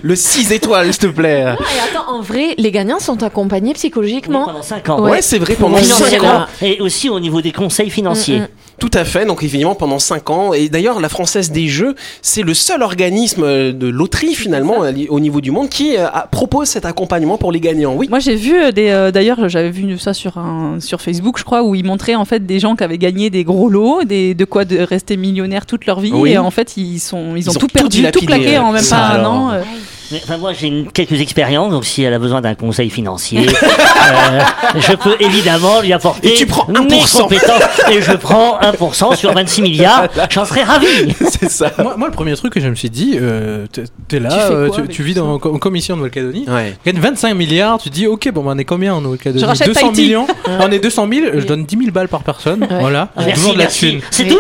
Le 0.04 0.16
6 0.16 0.52
étoiles, 0.52 0.92
s'il 0.94 0.98
te 1.04 1.08
plaît. 1.08 1.44
Ah, 1.48 1.54
et 1.54 1.80
attends, 1.90 2.12
en 2.14 2.22
vrai, 2.22 2.56
les 2.58 2.72
gagnants 2.72 3.00
sont 3.00 3.22
accompagnés 3.24 3.74
psychologiquement. 3.74 4.46
pendant 4.46 4.62
5 4.62 4.90
ans. 4.90 5.02
Ouais, 5.02 5.22
c'est 5.22 5.40
vrai, 5.40 5.56
pendant 5.56 5.76
Ouais, 5.78 5.84
5 5.84 6.06
c'est 6.10 6.20
ans. 6.20 6.46
Et 6.62 6.80
aussi 6.82 7.10
au 7.10 7.20
niveau 7.20 7.42
des 7.42 7.52
conseils 7.52 7.90
financiers. 7.90 8.40
Mm, 8.40 8.44
mm. 8.44 8.48
Tout 8.80 8.92
à 8.94 9.06
fait. 9.06 9.26
Donc 9.26 9.44
évidemment, 9.44 9.76
pendant 9.76 10.00
5 10.00 10.30
ans. 10.32 10.54
Et 10.54 10.68
d'ailleurs, 10.70 11.00
la 11.00 11.10
Française 11.10 11.52
des 11.52 11.68
Jeux, 11.68 11.96
c'est 12.24 12.42
le 12.42 12.54
seul 12.56 12.82
organisme 12.82 13.44
euh, 13.44 13.72
de 13.74 13.88
loterie, 13.88 14.34
finalement, 14.34 14.84
euh, 14.84 14.92
au 15.10 15.20
niveau 15.20 15.40
du 15.42 15.52
monde, 15.52 15.70
qui 15.70 15.96
euh, 15.98 16.08
propose 16.32 16.68
cet 16.68 16.86
accompagnement 16.86 17.38
pour 17.38 17.52
les 17.52 17.60
gagnants. 17.60 17.94
Oui. 17.96 18.08
Moi 18.10 18.20
j'ai 18.20 18.36
vu 18.36 18.72
des 18.74 18.90
euh, 18.90 19.12
d'ailleurs 19.12 19.48
j'avais 19.50 19.70
vu 19.70 19.98
ça 20.00 20.14
sur 20.14 20.38
un 20.38 20.80
sur 20.80 21.02
Facebook 21.02 21.38
je 21.38 21.44
crois 21.44 21.64
où 21.64 21.76
ils 21.76 21.86
montraient 21.86 22.16
en 22.16 22.26
fait 22.26 22.46
des 22.46 22.60
gens 22.60 22.76
qui 22.76 22.84
avaient 22.84 22.98
gagné 22.98 23.30
des 23.30 23.44
gros 23.44 23.70
lots 23.70 24.04
des 24.04 24.34
de 24.34 24.46
quoi 24.46 24.66
de 24.66 24.78
rester 24.80 25.18
millionnaires 25.18 25.66
toute 25.66 25.86
leur 25.86 26.00
vie 26.00 26.12
Oui. 26.14 26.32
et 26.32 26.38
en 26.38 26.52
fait 26.52 26.78
ils 26.78 27.00
sont 27.00 27.36
ils, 27.36 27.40
Ils 27.44 27.50
ont, 27.50 27.54
ont 27.54 27.60
tout 27.60 27.68
perdu 27.68 28.04
tout 28.12 28.26
claqué 28.26 28.58
en 28.58 28.72
même 28.72 28.86
pas 28.86 28.98
un 29.18 29.26
an 29.26 29.51
euh. 29.52 30.01
Mais, 30.12 30.20
enfin, 30.24 30.38
moi, 30.38 30.54
j'ai 30.54 30.68
une- 30.68 30.92
quelques 30.92 31.20
expériences, 31.22 31.72
donc 31.72 31.86
si 31.86 32.04
elle 32.04 32.14
a 32.14 32.20
besoin 32.20 32.42
d'un 32.42 32.56
conseil 32.56 32.90
financier, 32.90 33.40
euh, 33.48 34.40
je 34.76 34.94
peux 34.94 35.16
évidemment 35.20 35.82
lui 35.82 35.94
apporter 35.94 36.34
Et 36.34 36.36
tu 36.36 36.46
prends 36.46 36.68
mes 36.68 36.80
1%. 36.80 37.22
compétences. 37.22 37.62
Et 37.92 38.02
je 38.02 38.12
prends 38.14 38.60
1% 38.60 39.16
sur 39.16 39.34
26 39.34 39.62
milliards. 39.62 40.08
J'en 40.30 40.46
serais 40.46 40.64
ravi. 40.64 40.88
c'est 41.40 41.50
ça. 41.50 41.72
moi, 41.78 41.96
moi, 41.98 42.08
le 42.08 42.14
premier 42.14 42.36
truc 42.36 42.54
que 42.54 42.60
je 42.60 42.68
me 42.68 42.76
suis 42.76 42.90
dit, 42.90 43.18
euh, 43.22 43.66
t'es- 44.08 44.20
là, 44.20 44.30
Tu 44.30 44.54
euh, 44.54 44.68
quoi 44.70 44.82
tu, 44.82 44.88
tu 44.90 45.04
vis 45.04 45.14
dans, 45.14 45.34
en 45.34 45.40
commission 45.40 45.94
en 45.96 45.98
Nouvelle-Calédonie, 45.98 46.46
Ouais. 46.50 46.76
tu 46.84 46.92
gagnes 46.92 47.02
25 47.02 47.34
milliards, 47.34 47.80
tu 47.80 47.90
dis, 47.90 48.08
ok, 48.08 48.30
bon, 48.34 48.44
ben, 48.44 48.54
on 48.56 48.58
est 48.58 48.66
combien 48.66 48.94
en 48.96 49.02
Nouvelle-Calédonie? 49.02 49.42
Je 49.44 49.48
rachète 49.48 49.68
200 49.68 49.80
Tahiti. 49.82 50.02
millions, 50.04 50.28
on 50.60 50.72
est 50.72 50.80
200 50.80 51.08
000, 51.12 51.26
je 51.40 51.46
donne 51.46 51.66
10 51.66 51.78
000 51.78 51.92
balles 51.92 52.08
par 52.10 52.24
personne, 52.24 52.68
voilà, 52.80 53.10
j'ai 53.18 53.26
Merci, 53.28 53.40
toujours 53.42 53.54
de 53.56 53.60
la 53.60 53.68
thune. 53.68 54.00
C'est 54.12 54.28
tout 54.28 54.38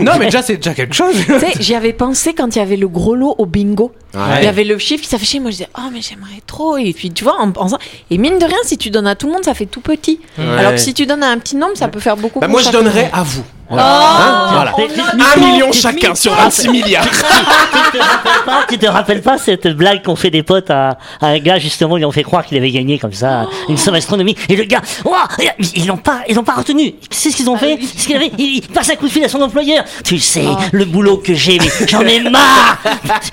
non, 0.00 0.12
mais 0.18 0.26
déjà, 0.26 0.42
c'est 0.42 0.56
déjà 0.56 0.74
quelque 0.74 0.94
chose. 0.94 1.14
Tu 1.24 1.38
sais, 1.38 1.52
j'y 1.60 1.74
avais 1.74 1.92
pensé 1.92 2.34
quand 2.34 2.54
il 2.54 2.58
y 2.58 2.62
avait 2.62 2.76
le 2.76 2.88
gros 2.88 3.14
lot 3.14 3.34
au 3.38 3.46
bingo. 3.46 3.92
Ouais. 4.14 4.20
Il 4.40 4.44
y 4.44 4.46
avait 4.48 4.64
le 4.64 4.78
chiffre 4.82 5.02
qui 5.02 5.08
s'affichait. 5.08 5.40
Moi, 5.40 5.50
je 5.50 5.56
disais, 5.56 5.68
oh, 5.78 5.88
mais 5.92 6.00
j'aimerais 6.02 6.42
trop. 6.46 6.76
Et 6.76 6.92
puis, 6.92 7.10
tu 7.10 7.24
vois, 7.24 7.40
en 7.40 7.50
pensant. 7.50 7.78
Et 8.10 8.18
mine 8.18 8.38
de 8.38 8.44
rien, 8.44 8.56
si 8.64 8.78
tu 8.78 8.90
donnes 8.90 9.06
à 9.06 9.14
tout 9.14 9.26
le 9.26 9.32
monde, 9.32 9.44
ça 9.44 9.54
fait 9.54 9.66
tout 9.66 9.80
petit. 9.80 10.20
Ouais. 10.38 10.44
Alors 10.44 10.72
que 10.72 10.78
si 10.78 10.94
tu 10.94 11.06
donnes 11.06 11.22
à 11.22 11.30
un 11.30 11.38
petit 11.38 11.56
nombre, 11.56 11.76
ça 11.76 11.88
peut 11.88 12.00
faire 12.00 12.16
beaucoup 12.16 12.40
Bah, 12.40 12.48
moi, 12.48 12.62
je 12.62 12.70
donnerais 12.70 13.10
à 13.12 13.22
vous. 13.22 13.44
Oh. 13.72 13.78
Hein 13.78 14.48
voilà. 14.52 14.72
Mais- 14.78 14.88
mais- 15.16 15.22
1 15.24 15.26
mais- 15.40 15.46
million 15.46 15.72
chacun 15.72 16.14
sur 16.14 16.32
Ah, 16.38 16.44
26 16.44 16.68
milliards. 16.68 17.04
tu 17.04 17.18
te 17.18 17.98
rappelles 17.98 18.44
pas, 18.44 18.64
tu 18.68 18.78
te 18.78 18.86
rappelles 18.86 19.22
pas 19.22 19.38
cette 19.38 19.66
blague 19.68 20.02
qu'ont 20.02 20.16
fait 20.16 20.30
des 20.30 20.42
potes 20.42 20.70
à, 20.70 20.98
à 21.20 21.26
un 21.28 21.38
gars 21.38 21.58
justement 21.58 21.96
ils 21.96 22.04
ont 22.04 22.12
fait 22.12 22.22
croire 22.22 22.44
qu'il 22.44 22.56
avait 22.58 22.70
gagné 22.70 22.98
comme 22.98 23.12
ça 23.12 23.46
une 23.68 23.76
somme 23.76 23.94
astronomique. 23.94 24.38
Et 24.48 24.56
le 24.56 24.64
gars 24.64 24.80
ouah, 25.04 25.28
ils 25.74 25.86
l'ont 25.86 25.96
pas 25.96 26.20
ils 26.28 26.34
l'ont 26.36 26.44
pas 26.44 26.54
retenu. 26.54 26.94
C'est 27.10 27.30
ce 27.30 27.36
qu'ils 27.36 27.48
ont 27.50 27.56
fait? 27.56 27.78
c'est 27.80 27.98
ce 28.02 28.06
qu'il 28.06 28.16
avait 28.16 28.32
il, 28.38 28.56
il 28.56 28.62
passe 28.68 28.90
un 28.90 28.96
coup 28.96 29.06
de 29.06 29.12
fil 29.12 29.24
à 29.24 29.28
son 29.28 29.40
employeur. 29.40 29.84
Tu 30.04 30.18
sais 30.18 30.44
le 30.72 30.84
boulot 30.84 31.16
que 31.18 31.34
j'ai 31.34 31.58
mais 31.58 31.86
j'en 31.88 32.00
ai 32.02 32.20
marre. 32.20 32.78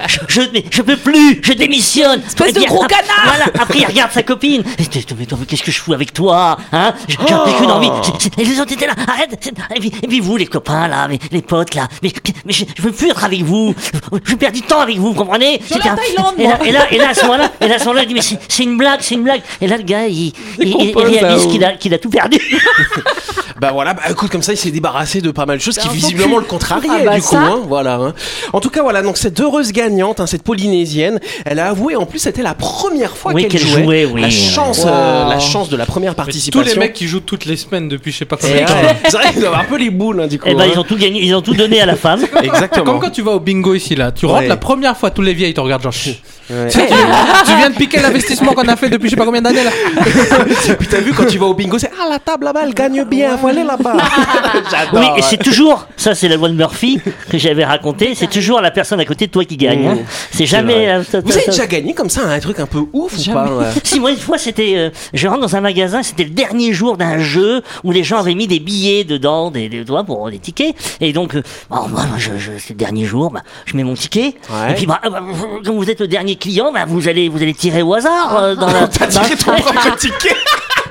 Je, 0.08 0.19
je, 0.27 0.41
mais 0.53 0.63
je 0.72 0.81
peux 0.81 0.98
plus 0.98 1.39
je 1.43 1.53
démissionne. 1.53 2.22
Espèce 2.25 2.53
de 2.53 2.62
gros 2.62 2.86
canard. 2.86 3.03
voilà 3.25 3.46
après 3.60 3.79
il 3.79 3.86
regarde 3.86 4.12
sa 4.12 4.24
copine. 4.24 4.63
Tu- 4.91 5.03
qu'est-ce 5.48 5.63
que 5.63 5.72
je 5.72 5.79
fous 5.79 5.93
avec 5.93 6.13
toi 6.13 6.58
hein? 6.72 6.93
J'ai 7.08 7.17
j'ai 7.27 7.36
plus 7.43 7.53
qu'une 7.60 7.72
envie. 7.72 7.89
Et 8.38 8.46
les 8.46 8.60
autres 8.60 8.74
étaient 8.74 8.88
là. 8.88 8.93
Arrête 9.08 9.29
et 9.75 9.79
puis, 9.79 9.91
et 10.03 10.08
puis 10.08 10.19
vous 10.29 10.38
les 10.38 10.45
copains 10.48 10.88
là 10.88 11.07
les 11.31 11.41
potes 11.41 11.74
là 11.75 11.88
mais, 12.03 12.12
mais 12.45 12.53
je, 12.53 12.65
je 12.77 12.81
veux 12.81 12.91
plus 12.91 13.09
être 13.09 13.24
avec 13.24 13.41
vous 13.41 13.74
je 14.24 14.36
perds 14.36 14.51
du 14.51 14.62
temps 14.62 14.79
avec 14.79 14.98
vous 14.98 15.07
vous 15.09 15.13
comprenez? 15.15 15.59
En 15.71 15.75
un- 15.77 15.95
Thaïlande, 15.95 16.36
et 16.38 16.43
là, 16.43 16.59
et 16.65 16.71
là 16.71 16.88
et 16.91 16.98
là 16.98 17.09
à 17.09 17.13
ce 17.13 17.21
moment-là 17.25 17.51
et 17.62 17.67
là 17.67 17.75
à 17.75 17.79
ce 17.79 17.86
moment-là 17.86 18.03
il 18.03 18.07
dit 18.09 18.13
mais 18.13 18.21
c'est 18.21 18.38
c'est 18.48 18.63
une 18.63 18.77
blague 18.77 19.00
c'est 19.01 19.15
une 19.15 19.24
blague 19.24 19.41
et 19.62 19.67
là 19.67 19.77
le 19.77 19.83
gars 19.83 20.05
il, 20.07 20.27
il, 20.27 20.33
il- 20.59 20.67
il 20.79 20.91
compose, 20.93 21.09
réalise 21.12 21.45
qu'il 21.48 21.63
a 21.63 21.74
qu'il 21.74 21.93
a 21.93 21.98
tout 21.98 22.09
perdu 22.09 22.38
Bah 23.59 23.71
voilà, 23.74 23.93
bah 23.93 24.03
écoute, 24.09 24.31
comme 24.31 24.41
ça, 24.41 24.53
il 24.53 24.57
s'est 24.57 24.71
débarrassé 24.71 25.19
de 25.19 25.31
pas 25.31 25.45
mal 25.45 25.57
de 25.57 25.62
choses 25.62 25.77
qui 25.77 25.86
un 25.89 25.91
visiblement 25.91 26.38
le 26.38 26.45
contrariaient 26.45 26.88
Ah 26.89 27.03
bah 27.03 27.15
du 27.15 27.21
coup. 27.21 27.36
Hein, 27.36 27.59
voilà. 27.67 27.95
hein. 27.95 28.13
En 28.53 28.62
tout 28.62 28.69
cas, 28.69 28.81
voilà. 28.81 29.01
Donc 29.01 29.17
cette 29.17 29.38
heureuse 29.41 29.74
gagnante, 29.74 30.21
hein, 30.21 30.27
cette 30.27 30.43
Polynésienne, 30.43 31.19
elle 31.43 31.59
a 31.59 31.67
avoué. 31.67 31.98
En 31.98 32.05
plus, 32.05 32.19
c'était 32.19 32.41
la 32.41 32.53
première 32.53 33.17
fois 33.17 33.33
Oui, 33.33 33.41
qu'elle 33.50 33.51
qu'elle 33.59 33.67
jouait. 33.69 33.83
jouait, 33.83 34.05
oui. 34.05 34.21
La 34.21 34.29
chance, 34.29 34.79
Wow. 34.86 34.88
euh, 34.91 35.27
la 35.27 35.39
chance 35.39 35.67
de 35.67 35.75
la 35.75 35.86
première 35.86 36.13
Tous 36.13 36.17
participation. 36.24 36.71
les 36.74 36.79
mecs 36.79 36.93
qui 36.93 37.05
jouent 37.05 37.19
toutes 37.19 37.43
les 37.43 37.57
semaines 37.57 37.89
depuis 37.89 38.13
je 38.13 38.19
sais 38.19 38.25
pas 38.25 38.38
combien 38.38 38.62
de 38.62 38.65
temps. 38.65 38.74
c'est 39.03 39.12
vrai 39.17 39.24
qu'ils 39.31 39.41
doivent 39.41 39.48
avoir 39.48 39.62
un 39.62 39.65
peu 39.69 39.77
les 39.77 39.89
boules 39.89 40.09
hein, 40.20 40.28
coup. 40.38 40.46
Eh 40.48 40.56
ben, 40.56 40.62
hein. 40.63 40.70
ils 40.74 40.80
ont 40.80 40.84
tout 40.84 40.98
gagné, 40.98 41.24
ils 41.24 41.36
ont 41.36 41.42
tout 41.42 41.54
donné 41.54 41.82
à 41.82 41.86
la 41.86 41.96
femme. 41.96 42.22
Exactement. 42.44 42.86
Comme 42.86 43.00
quand 43.00 43.10
tu 43.10 43.22
vas 43.22 43.32
au 43.32 43.39
bingo 43.39 43.74
ici, 43.74 43.96
là. 43.96 44.12
Tu 44.12 44.25
rentres 44.25 44.42
Ouais. 44.42 44.48
la 44.48 44.58
première 44.58 44.96
fois, 44.98 45.12
tous 45.12 45.22
les 45.22 45.34
vieilles 45.34 45.54
te 45.54 45.62
regardent 45.62 45.84
genre. 45.84 45.94
Ouais. 46.50 46.68
Tu, 46.70 46.79
tu 47.46 47.56
viens 47.58 47.70
de 47.70 47.75
piquer 47.75 48.00
l'investissement 48.01 48.53
qu'on 48.53 48.68
a 48.68 48.75
fait 48.75 48.89
depuis 48.89 49.08
je 49.08 49.12
sais 49.12 49.15
pas 49.18 49.25
combien 49.25 49.41
d'années 49.41 49.63
là. 49.63 49.72
Puis 50.79 50.88
t'as 50.88 51.00
vu 51.00 51.13
quand 51.13 51.25
tu 51.25 51.38
vas 51.38 51.46
au 51.48 51.53
bingo, 51.53 51.77
c'est 51.77 51.91
ah 52.01 52.08
la 52.10 52.20
table 52.20 52.46
là-bas, 52.46 52.62
elle 52.63 52.74
gagne 52.74 53.03
bien, 53.03 53.38
faut 53.38 53.48
aller 53.48 53.63
là-bas. 53.63 53.98
Oui, 54.94 55.06
et 55.18 55.22
c'est 55.22 55.38
toujours, 55.38 55.88
ça 55.98 56.15
c'est 56.15 56.27
la 56.27 56.36
loi 56.36 56.50
de 56.50 56.53
Murphy 56.53 57.00
que 57.29 57.38
j'avais 57.38 57.65
raconté, 57.65 58.15
c'est 58.15 58.29
toujours 58.29 58.62
la 58.62 58.72
personne 58.72 59.00
à 59.00 59.06
côté 59.06 59.27
de 59.27 59.32
toi 59.32 59.46
qui 59.46 59.58
gagne. 59.58 59.88
hein. 59.88 59.98
C'est 60.32 60.46
jamais. 60.46 60.89
euh, 60.89 61.03
ça- 61.03 61.20
Vous 61.22 61.32
avez 61.32 61.46
déjà 61.46 61.68
gagné 61.68 61.94
comme 61.94 62.10
ça 62.10 62.22
un 62.25 62.39
truc 62.39 62.60
un 62.60 62.65
peu 62.65 62.79
ouf 62.94 63.13
ou 63.18 63.32
pas 63.32 63.46
ouais? 63.51 63.65
Si 63.84 64.00
moi 64.00 64.12
une 64.12 64.18
fois 64.18 64.38
c'était, 64.38 64.74
euh, 64.75 64.89
je 65.13 65.27
rentre 65.27 65.41
dans 65.41 65.56
un 65.56 65.62
magasin, 65.62 66.03
c'était 66.03 66.24
le 66.24 66.29
dernier 66.32 66.74
jour 66.74 66.98
d'un 66.98 67.20
jeu 67.20 67.62
où 67.84 67.91
les 67.91 68.03
gens 68.03 68.18
avaient 68.20 68.36
mis 68.36 68.48
des 68.48 68.60
billets 68.60 69.03
dedans, 69.03 69.51
des, 69.51 69.70
des 69.70 69.84
doigts 69.84 70.03
pour 70.03 70.29
les 70.29 70.39
tickets, 70.39 70.75
et 71.01 71.13
donc 71.13 71.36
euh, 71.36 71.44
bon, 71.70 71.88
moi, 71.88 72.06
moi, 72.08 72.18
je, 72.18 72.32
je- 72.38 72.51
c'est 72.58 72.72
le 72.72 72.75
dernier 72.79 73.06
jour, 73.06 73.32
bah, 73.32 73.41
je 73.65 73.75
mets 73.77 73.84
mon 73.84 73.94
ticket, 73.94 74.34
Ouais. 74.50 74.72
et 74.72 74.74
puis 74.75 74.86
bah, 74.86 75.00
euh, 75.06 75.10
bah, 75.10 75.22
comme 75.65 75.75
vous 75.77 75.89
êtes 75.89 76.01
le 76.01 76.08
dernier 76.08 76.36
client, 76.39 76.72
bah, 76.72 76.86
vous 76.88 77.08
allez 77.08 77.29
vous 77.29 77.41
allez 77.41 77.53
tirer 77.53 77.81
au 77.81 77.93
hasard 77.93 78.38
euh, 78.38 78.55
dans 78.55 78.67
la. 78.72 78.88
T'as 78.88 79.08
tiré 79.08 79.36
ton 79.36 79.51
propre 79.51 79.96
ticket 79.98 80.36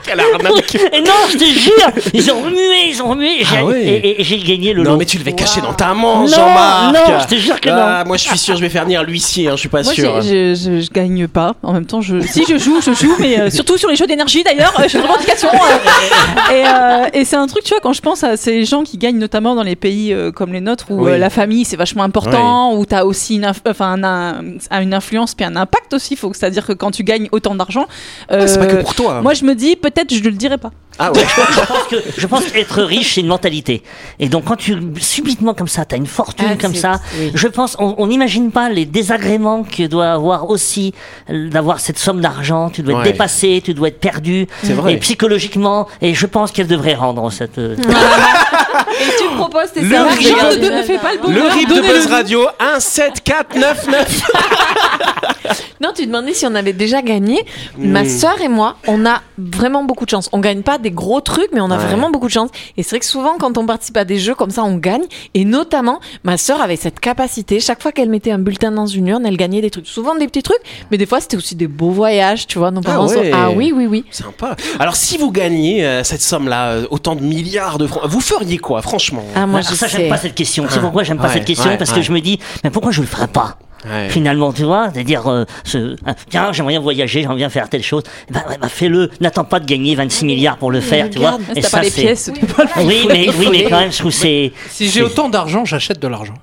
Quelle 0.09 0.21
arnaque 0.21 0.75
Et 0.93 1.01
non, 1.01 1.13
je 1.31 1.37
te 1.37 1.45
jure, 1.45 1.73
ils 2.15 2.31
ont 2.33 2.41
remué, 2.43 2.89
ils 2.89 3.03
ont 3.03 3.09
remué, 3.09 3.41
et 3.41 3.45
j'ai 3.45 3.57
Ah 3.59 3.65
ouais. 3.65 3.83
et- 3.83 3.97
et- 4.09 4.21
et 4.21 4.25
j'ai 4.25 4.39
gagné 4.39 4.73
le 4.73 4.83
lot. 4.83 4.91
Non 4.93 4.97
mais 4.97 5.05
tu 5.05 5.19
le 5.19 5.25
fais 5.25 5.33
cacher 5.33 5.61
dans 5.61 5.73
ta 5.75 5.93
manche, 5.95 6.31
Non, 6.31 6.37
Jean-Marc 6.37 6.95
non, 6.95 7.19
je 7.21 7.27
te 7.27 7.35
jure 7.35 7.61
que 7.61 7.69
Ah, 7.71 8.05
Moi 8.07 8.17
je 8.17 8.25
suis 8.29 8.39
sûr, 8.39 8.57
je 8.57 8.61
vais 8.63 8.69
faire 8.69 8.85
venir 8.85 9.03
l'huissier, 9.05 9.49
hein, 9.49 9.53
je 9.53 9.61
suis 9.61 9.69
pas 9.69 9.83
Moi, 9.83 9.93
sûr. 9.93 10.23
je, 10.23 10.55
je, 10.55 10.81
je 10.81 10.91
gagne 10.91 11.27
pas. 11.29 11.55
En 11.63 11.73
même 11.73 11.85
temps, 11.87 12.01
je, 12.01 12.21
si 12.21 12.45
je 12.49 12.57
joue, 12.59 12.81
je 12.81 12.93
joue, 12.93 13.15
mais 13.19 13.39
euh, 13.39 13.51
surtout 13.51 13.77
sur 13.77 13.89
les 13.89 13.97
jeux 13.97 14.07
d'énergie 14.07 14.43
d'ailleurs. 14.43 14.73
euh, 14.81 14.85
J'ai 14.89 14.99
une 14.99 15.05
revendication. 15.05 15.49
euh. 15.53 16.53
et 16.55 16.65
euh, 16.67 17.09
et 17.21 17.25
c'est 17.25 17.37
un 17.37 17.47
truc, 17.47 17.65
tu 17.65 17.71
vois, 17.71 17.81
quand 17.81 17.93
je 17.93 18.01
pense 18.01 18.25
à 18.25 18.37
ces 18.37 18.65
gens 18.65 18.83
qui 18.85 18.97
gagnent 18.99 19.19
notamment 19.19 19.55
dans 19.55 19.63
les 19.63 19.77
pays 19.77 20.13
euh, 20.13 20.31
comme 20.33 20.53
les 20.53 20.61
nôtres 20.61 20.87
où 20.91 21.05
Oui. 21.05 21.13
euh, 21.13 21.19
la 21.19 21.31
famille 21.31 21.65
c'est 21.65 21.77
vachement 21.77 22.03
important, 22.05 22.75
où 22.75 22.87
tu 22.87 22.95
as 22.95 23.05
aussi 23.05 23.37
une, 23.37 23.45
inf- 23.45 23.57
enfin, 23.69 24.03
un- 24.03 24.43
un- 24.71 24.81
une 24.83 24.95
influence 24.95 25.35
puis 25.35 25.45
un 25.45 25.57
impact 25.57 25.93
aussi. 25.95 26.17
Faut, 26.17 26.33
c'est-à-dire 26.33 26.67
que 26.67 26.73
quand 26.73 26.91
tu 26.91 27.03
gagnes 27.05 27.29
autant 27.33 27.55
d'argent, 27.55 27.87
Ah, 28.31 28.47
c'est 28.47 28.59
pas 28.59 28.67
que 28.67 28.77
pour 28.77 28.95
toi. 28.95 29.21
moi 29.23 29.35
je 29.35 29.45
me 29.45 29.55
dis 29.55 29.75
peut-être 29.77 29.98
je 30.09 30.23
le 30.23 30.33
dirais 30.33 30.59
pas. 30.59 30.71
Ah 30.99 31.13
ouais. 31.13 31.21
je 31.21 31.61
pense 31.67 31.85
que 31.91 31.97
je 32.19 32.27
pense 32.27 32.45
qu'être 32.47 32.83
riche 32.83 33.15
c'est 33.15 33.21
une 33.21 33.29
mentalité 33.29 33.83
et 34.19 34.29
donc 34.29 34.45
quand 34.47 34.57
tu 34.57 34.77
subitement 35.01 35.55
comme 35.55 35.69
ça 35.69 35.85
tu 35.85 35.95
as 35.95 35.99
une 35.99 36.07
fortune 36.07 36.49
Ah, 36.53 36.57
comme 36.61 36.75
ça 36.75 37.01
oui. 37.21 37.31
je 37.35 37.47
pense 37.49 37.77
on 37.79 38.07
n'imagine 38.07 38.51
pas 38.51 38.69
les 38.69 38.85
désagréments 38.85 39.63
que 39.63 39.87
doit 39.87 40.11
avoir 40.13 40.51
aussi 40.51 40.93
euh, 41.31 41.49
d'avoir 41.51 41.79
cette 41.81 41.99
somme 41.99 42.21
d'argent 42.21 42.71
tu 42.71 42.83
dois 42.83 42.95
être 42.95 42.99
Ouais. 43.07 43.13
dépassé 43.13 43.63
tu 43.65 43.75
dois 43.75 43.89
être 43.89 44.01
perdu 44.01 44.47
C'est 44.65 44.73
vrai. 44.73 44.95
et 44.95 44.97
psychologiquement 44.97 45.87
et 46.03 46.15
je 46.15 46.27
pense 46.27 46.51
qu'elle 46.53 46.67
devrait 46.67 46.95
rendre 46.95 47.31
cette 47.31 47.59
euh, 47.59 47.77
Et 47.79 49.23
tu 49.23 49.37
proposes 49.37 49.73
tes 49.73 49.83
Le 49.83 49.91
services 49.91 50.19
riz- 50.33 50.61
de 50.61 50.69
Ne, 50.69 50.83
fais 50.83 50.99
pas 50.99 51.13
le 51.13 51.19
Le 51.19 51.23
bonheur, 51.23 51.53
RIP 51.53 51.69
de 51.69 51.81
Buzz. 51.81 52.07
Radio 52.07 52.47
17499 52.59 54.23
Non, 55.81 55.91
tu 55.95 56.07
demandais 56.07 56.35
si 56.35 56.45
on 56.47 56.55
avait 56.57 56.73
déjà 56.73 57.03
gagné. 57.03 57.45
Hmm. 57.77 57.91
Ma 57.93 58.05
sœur 58.05 58.41
et 58.41 58.49
moi, 58.49 58.77
on 58.89 59.07
a 59.07 59.23
vraiment 59.39 59.85
beaucoup 59.85 60.05
de 60.05 60.11
chance. 60.11 60.29
On 60.33 60.41
gagne 60.41 60.63
pas 60.63 60.79
des 60.79 60.88
gros 60.91 61.21
trucs, 61.21 61.49
mais 61.53 61.61
on 61.61 61.71
a 61.71 61.77
Ouais. 61.79 61.85
vraiment 61.85 62.11
beaucoup 62.11 62.27
de 62.27 62.33
chance. 62.33 62.51
Et 62.77 62.83
c'est 62.83 62.91
vrai 62.91 63.01
que 63.01 63.07
souvent, 63.07 63.37
quand 63.39 63.57
on 63.59 63.67
participe 63.67 63.97
à 63.97 64.05
des 64.05 64.19
jeux 64.19 64.35
comme 64.35 64.51
ça, 64.51 64.65
on 64.65 64.77
gagne. 64.77 65.05
Et 65.35 65.45
notamment, 65.45 66.01
ma 66.25 66.37
sœur 66.37 66.61
avait 66.61 66.77
cette 66.77 67.01
capacité. 67.01 67.61
Chaque 67.61 67.81
fois 67.83 67.93
qu'elle 67.93 68.09
mettait 68.09 68.31
un 68.33 68.39
bulletin 68.39 68.71
dans 68.73 68.87
une 68.87 69.07
urne, 69.09 69.25
elle 69.27 69.37
gagnait 69.37 69.61
des 69.61 69.71
trucs. 69.71 69.87
Souvent 69.87 70.15
des 70.15 70.27
petits 70.27 70.43
trucs, 70.43 70.61
mais 70.91 70.99
des 70.99 71.07
fois, 71.07 71.21
c'était 71.21 71.37
aussi 71.37 71.55
des 71.55 71.67
beaux 71.69 71.91
voyages. 71.91 72.47
Tu 72.47 72.59
vois, 72.59 72.71
nos 72.71 72.81
Ah 72.85 72.91
parents 72.91 73.09
sont- 73.09 73.17
ouais. 73.21 73.31
Ah 73.35 73.51
oui, 73.51 73.73
oui, 73.75 73.87
oui. 73.87 74.05
Sympa. 74.11 74.57
Alors 74.79 74.97
si 74.97 75.17
vous 75.19 75.31
gagnez 75.31 75.85
euh, 75.85 76.03
cette 76.05 76.23
somme-là, 76.23 76.69
euh, 76.71 76.87
autant 76.91 77.15
de 77.17 77.23
milliards 77.23 77.79
de 77.79 77.87
francs, 77.87 78.03
vous 78.07 78.21
feriez 78.21 78.59
quoi, 78.59 78.83
franchement? 78.83 79.25
Ah, 79.35 79.47
moi, 79.47 79.61
Ah, 79.63 79.69
je 79.71 79.75
ça 79.77 79.89
sais. 79.89 79.99
j'aime 79.99 80.09
pas 80.09 80.17
cette 80.17 80.35
question 80.35 80.65
tu 80.65 80.71
sais 80.71 80.77
Ah. 80.79 80.83
pourquoi 80.83 81.03
j'aime 81.05 81.19
pas 81.19 81.29
Ouais, 81.29 81.35
cette 81.35 81.45
question? 81.45 81.71
ouais, 81.71 81.77
parce 81.79 81.91
ouais. 81.91 81.97
que 81.97 82.03
je 82.03 82.13
me 82.13 82.21
dis 82.21 82.39
mais 82.65 82.71
pourquoi 82.71 82.91
je 82.93 83.01
le 83.01 83.07
ferais 83.07 83.29
pas? 83.29 83.59
Ouais. 83.85 84.09
finalement, 84.09 84.53
tu 84.53 84.65
vois, 84.65 84.91
c'est-à-dire, 84.93 85.27
euh, 85.31 85.45
ce, 85.65 85.97
ah, 86.05 86.15
tiens, 86.29 86.53
j'aimerais 86.53 86.73
bien 86.75 86.81
voyager, 86.81 87.21
j'aimerais 87.23 87.37
bien 87.37 87.49
faire 87.49 87.69
telle 87.69 87.83
chose, 87.83 88.03
ouais, 88.35 88.41
bah, 88.61 88.69
fais-le, 88.69 89.11
n'attends 89.21 89.45
pas 89.45 89.61
de 89.61 89.67
gagner 89.67 89.95
26 89.95 90.25
milliards 90.25 90.57
pour 90.57 90.71
le 90.71 90.81
faire, 90.81 91.09
tu 91.11 91.19
vois. 91.19 91.33
regarde, 91.33 91.57
Et 91.57 91.63
ça, 91.63 91.79
pas 91.79 91.85
les 91.85 91.91
pièces, 91.91 92.31
pas 92.57 92.65
le. 92.65 92.85
Oui, 92.85 93.07
mais, 93.09 93.29
oui, 93.39 93.49
mais 93.53 93.65
quand 93.65 93.79
même, 93.79 93.93
je 93.93 93.99
trouve 93.99 94.11
que 94.11 94.17
c'est. 94.19 94.53
Si 94.69 94.89
j'ai 94.89 95.03
autant 95.03 95.29
d'argent, 95.29 95.65
j'achète 95.65 96.01
de 96.01 96.09
l'argent. 96.09 96.35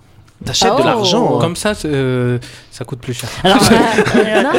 T'achètes 0.46 0.72
Oh. 0.76 0.80
de 0.80 0.86
l'argent. 0.86 1.38
hein. 1.38 1.42
Comme 1.42 1.56
ça, 1.56 1.74
euh, 1.86 2.38
ça 2.72 2.86
coûte 2.86 3.00
plus 3.00 3.14
cher. 3.14 3.30
Alors, 3.44 3.58
Euh, 4.16 4.42
non, 4.44 4.52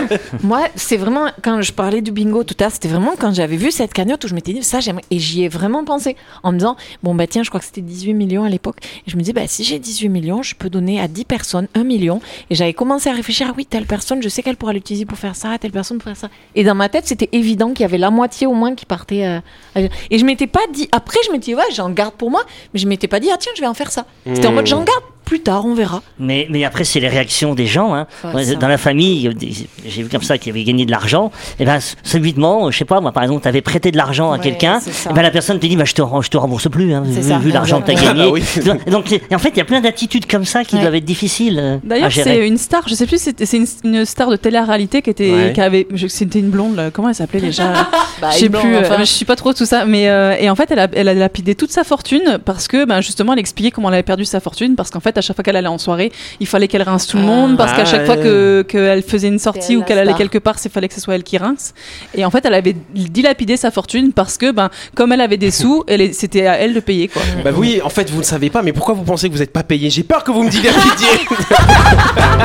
moi, 0.42 0.60
c'est 0.74 0.96
vraiment 0.96 1.26
quand 1.42 1.62
je 1.62 1.72
parlais 1.72 2.00
du 2.02 2.10
bingo 2.12 2.44
tout 2.44 2.54
à 2.60 2.64
l'heure, 2.64 2.72
c'était 2.72 2.88
vraiment 2.88 3.12
quand 3.18 3.32
j'avais 3.34 3.56
vu 3.56 3.70
cette 3.70 3.92
cagnotte 3.92 4.24
où 4.24 4.28
je 4.28 4.34
m'étais 4.34 4.52
dit 4.52 4.62
ça 4.62 4.80
j'aimerais 4.80 5.04
et 5.10 5.18
j'y 5.18 5.44
ai 5.44 5.48
vraiment 5.48 5.84
pensé 5.84 6.16
en 6.42 6.52
me 6.52 6.58
disant 6.58 6.76
bon 7.02 7.14
bah 7.14 7.26
tiens, 7.26 7.42
je 7.42 7.48
crois 7.48 7.60
que 7.60 7.66
c'était 7.66 7.80
18 7.80 8.14
millions 8.14 8.44
à 8.44 8.48
l'époque 8.48 8.76
et 9.06 9.10
je 9.10 9.16
me 9.16 9.22
dis 9.22 9.32
bah 9.32 9.42
si 9.46 9.64
j'ai 9.64 9.78
18 9.78 10.08
millions, 10.08 10.42
je 10.42 10.54
peux 10.54 10.68
donner 10.70 11.00
à 11.00 11.08
10 11.08 11.24
personnes 11.24 11.68
1 11.74 11.84
million 11.84 12.20
et 12.50 12.54
j'avais 12.54 12.74
commencé 12.74 13.08
à 13.08 13.12
réfléchir 13.12 13.46
ah 13.50 13.54
oui, 13.56 13.66
telle 13.66 13.86
personne, 13.86 14.22
je 14.22 14.28
sais 14.28 14.42
qu'elle 14.42 14.56
pourra 14.56 14.72
l'utiliser 14.72 15.04
pour 15.06 15.18
faire 15.18 15.36
ça, 15.36 15.56
telle 15.58 15.72
personne 15.72 15.98
pour 15.98 16.04
faire 16.04 16.16
ça. 16.16 16.28
Et 16.54 16.64
dans 16.64 16.74
ma 16.74 16.88
tête, 16.88 17.06
c'était 17.06 17.28
évident 17.32 17.68
qu'il 17.70 17.80
y 17.82 17.84
avait 17.84 17.98
la 17.98 18.10
moitié 18.10 18.46
au 18.46 18.54
moins 18.54 18.74
qui 18.74 18.86
partait 18.86 19.24
euh, 19.26 19.38
à- 19.74 19.80
et 20.10 20.18
je 20.18 20.24
m'étais 20.24 20.46
pas 20.46 20.60
dit 20.72 20.88
après 20.92 21.18
je 21.26 21.32
m'étais 21.32 21.46
dit 21.52 21.54
ouais, 21.54 21.62
j'en 21.74 21.90
garde 21.90 22.14
pour 22.14 22.30
moi, 22.30 22.42
mais 22.74 22.80
je 22.80 22.86
m'étais 22.88 23.08
pas 23.08 23.20
dit 23.20 23.28
ah 23.32 23.36
tiens, 23.38 23.52
je 23.56 23.60
vais 23.60 23.66
en 23.68 23.74
faire 23.74 23.90
ça. 23.92 24.06
C'était 24.26 24.46
en 24.48 24.52
mode 24.52 24.66
j'en 24.66 24.78
garde 24.84 25.02
plus 25.26 25.40
tard, 25.40 25.66
on 25.66 25.74
verra. 25.74 26.02
mais, 26.18 26.46
mais 26.50 26.64
après, 26.64 26.84
c'est 26.84 27.00
les 27.00 27.08
réactions 27.08 27.54
des 27.54 27.66
gens. 27.66 27.94
Hein. 27.94 28.06
Ouais, 28.32 28.54
dans 28.56 28.68
la 28.68 28.78
famille, 28.78 29.28
euh, 29.28 29.32
j'ai 29.86 30.02
vu 30.02 30.08
comme 30.08 30.22
ça 30.22 30.38
qu'il 30.38 30.50
avait 30.52 30.64
gagné 30.64 30.86
de 30.86 30.90
l'argent. 30.90 31.30
Et 31.60 31.64
ben, 31.66 31.78
subitement, 32.02 32.70
je 32.70 32.78
sais 32.78 32.84
pas, 32.84 33.00
moi, 33.00 33.12
par 33.12 33.22
exemple, 33.24 33.42
tu 33.42 33.48
avais 33.48 33.60
prêté 33.60 33.90
de 33.90 33.96
l'argent 33.96 34.30
à 34.32 34.36
Ouais, 34.36 34.42
quelqu'un. 34.42 34.78
Et 35.10 35.12
ben, 35.12 35.22
la 35.22 35.30
personne 35.30 35.58
te 35.58 35.66
dit, 35.66 35.76
bah, 35.76 35.84
je 35.84 35.92
te, 35.94 36.00
rem- 36.02 36.22
je 36.22 36.30
te 36.30 36.36
rembourse 36.36 36.68
plus, 36.70 36.94
hein, 36.94 37.02
vu, 37.04 37.20
vu 37.20 37.50
l'argent 37.50 37.80
que 37.80 37.86
tu 37.86 37.90
as 37.92 37.94
gagné. 37.94 38.08
Ah 38.08 38.14
bah 38.14 38.28
oui. 38.30 38.42
Tu 38.54 38.60
vois, 38.60 38.76
et 38.86 38.90
donc, 38.90 39.06
en 39.32 39.38
fait, 39.38 39.48
il 39.50 39.56
y 39.58 39.60
a 39.60 39.64
plein 39.64 39.80
d'attitudes 39.80 40.26
comme 40.26 40.44
ça 40.44 40.64
qui 40.64 40.76
Ouais. 40.76 40.80
doivent 40.82 40.94
être 40.94 41.04
difficiles 41.04 41.58
euh, 41.60 41.76
à 41.76 41.80
D'ailleurs, 41.82 42.10
gérer. 42.10 42.30
c'est 42.36 42.48
une 42.48 42.56
star, 42.58 42.86
je 42.88 42.94
sais 42.94 43.06
plus, 43.06 43.20
c'était- 43.20 43.46
c'est 43.46 43.56
une, 43.56 43.66
une 43.84 44.04
star 44.04 44.30
de 44.30 44.36
télé-réalité 44.36 45.02
qui 45.02 45.10
était, 45.10 45.32
Ouais. 45.32 45.52
qui 45.54 45.60
avait, 45.60 45.86
je- 45.92 46.06
c'était 46.06 46.38
une 46.38 46.50
blonde, 46.50 46.76
là, 46.76 46.90
comment 46.92 47.08
elle 47.08 47.14
s'appelait 47.16 47.40
déjà? 47.40 47.64
Bah, 48.20 48.30
Je 48.32 48.38
sais 48.38 48.48
blonde, 48.48 48.62
plus, 48.62 48.74
euh, 48.76 48.80
enfin. 48.80 48.96
je 49.00 49.04
suis 49.04 49.26
pas 49.26 49.36
trop 49.36 49.52
tout 49.52 49.66
ça, 49.66 49.84
mais 49.84 50.08
euh, 50.08 50.34
et 50.38 50.48
en 50.48 50.54
fait, 50.54 50.70
elle 50.70 50.78
a, 50.78 50.88
elle 50.94 51.08
a 51.08 51.12
lapidé 51.14 51.54
toute 51.54 51.70
sa 51.70 51.84
fortune 51.84 52.38
parce 52.46 52.66
que, 52.66 52.86
ben 52.86 53.02
justement, 53.02 53.34
elle 53.34 53.38
expliquait 53.38 53.70
comment 53.70 53.88
elle 53.88 53.94
avait 53.96 54.02
perdu 54.02 54.24
sa 54.24 54.40
fortune 54.40 54.74
parce 54.74 54.90
qu'en 54.90 55.00
fait, 55.00 55.15
à 55.18 55.20
chaque 55.22 55.36
fois 55.36 55.42
qu'elle 55.42 55.56
allait 55.56 55.66
en 55.68 55.78
soirée, 55.78 56.12
il 56.40 56.46
fallait 56.46 56.68
qu'elle 56.68 56.82
rince 56.82 57.06
tout 57.06 57.16
le 57.16 57.22
Ah. 57.22 57.26
monde 57.26 57.56
parce 57.56 57.72
qu'à 57.72 57.84
chaque 57.84 58.02
Ah, 58.02 58.06
fois 58.06 58.16
que 58.16 58.62
qu'elle 58.68 59.02
faisait 59.02 59.28
une 59.28 59.38
sortie 59.38 59.72
elle 59.72 59.78
ou 59.78 59.82
qu'elle 59.82 59.98
allait 59.98 60.14
quelque 60.14 60.38
part, 60.38 60.56
il 60.64 60.70
fallait 60.70 60.88
que 60.88 60.94
ce 60.94 61.00
soit 61.00 61.14
elle 61.14 61.22
qui 61.24 61.38
rince. 61.38 61.74
Et 62.14 62.24
en 62.24 62.30
fait, 62.30 62.44
elle 62.44 62.54
avait 62.54 62.76
dilapidé 62.94 63.56
sa 63.56 63.70
fortune 63.70 64.12
parce 64.12 64.36
que, 64.38 64.50
ben, 64.52 64.70
comme 64.94 65.12
elle 65.12 65.20
avait 65.20 65.36
des 65.36 65.50
sous, 65.60 65.84
c'était 66.12 66.46
à 66.46 66.58
elle 66.58 66.74
de 66.74 66.80
payer 66.80 67.08
quoi. 67.08 67.22
Bah 67.44 67.50
oui, 67.56 67.80
en 67.84 67.88
fait, 67.90 68.10
vous 68.10 68.18
ne 68.18 68.24
savez 68.24 68.50
pas, 68.50 68.62
mais 68.62 68.72
pourquoi 68.72 68.94
vous 68.94 69.02
pensez 69.02 69.28
que 69.28 69.34
vous 69.34 69.40
n'êtes 69.40 69.52
pas 69.52 69.62
payé? 69.62 69.90
J'ai 69.90 70.02
peur 70.02 70.24
que 70.24 70.30
vous 70.30 70.42
me 70.42 70.50
diversifiez. 70.50 71.26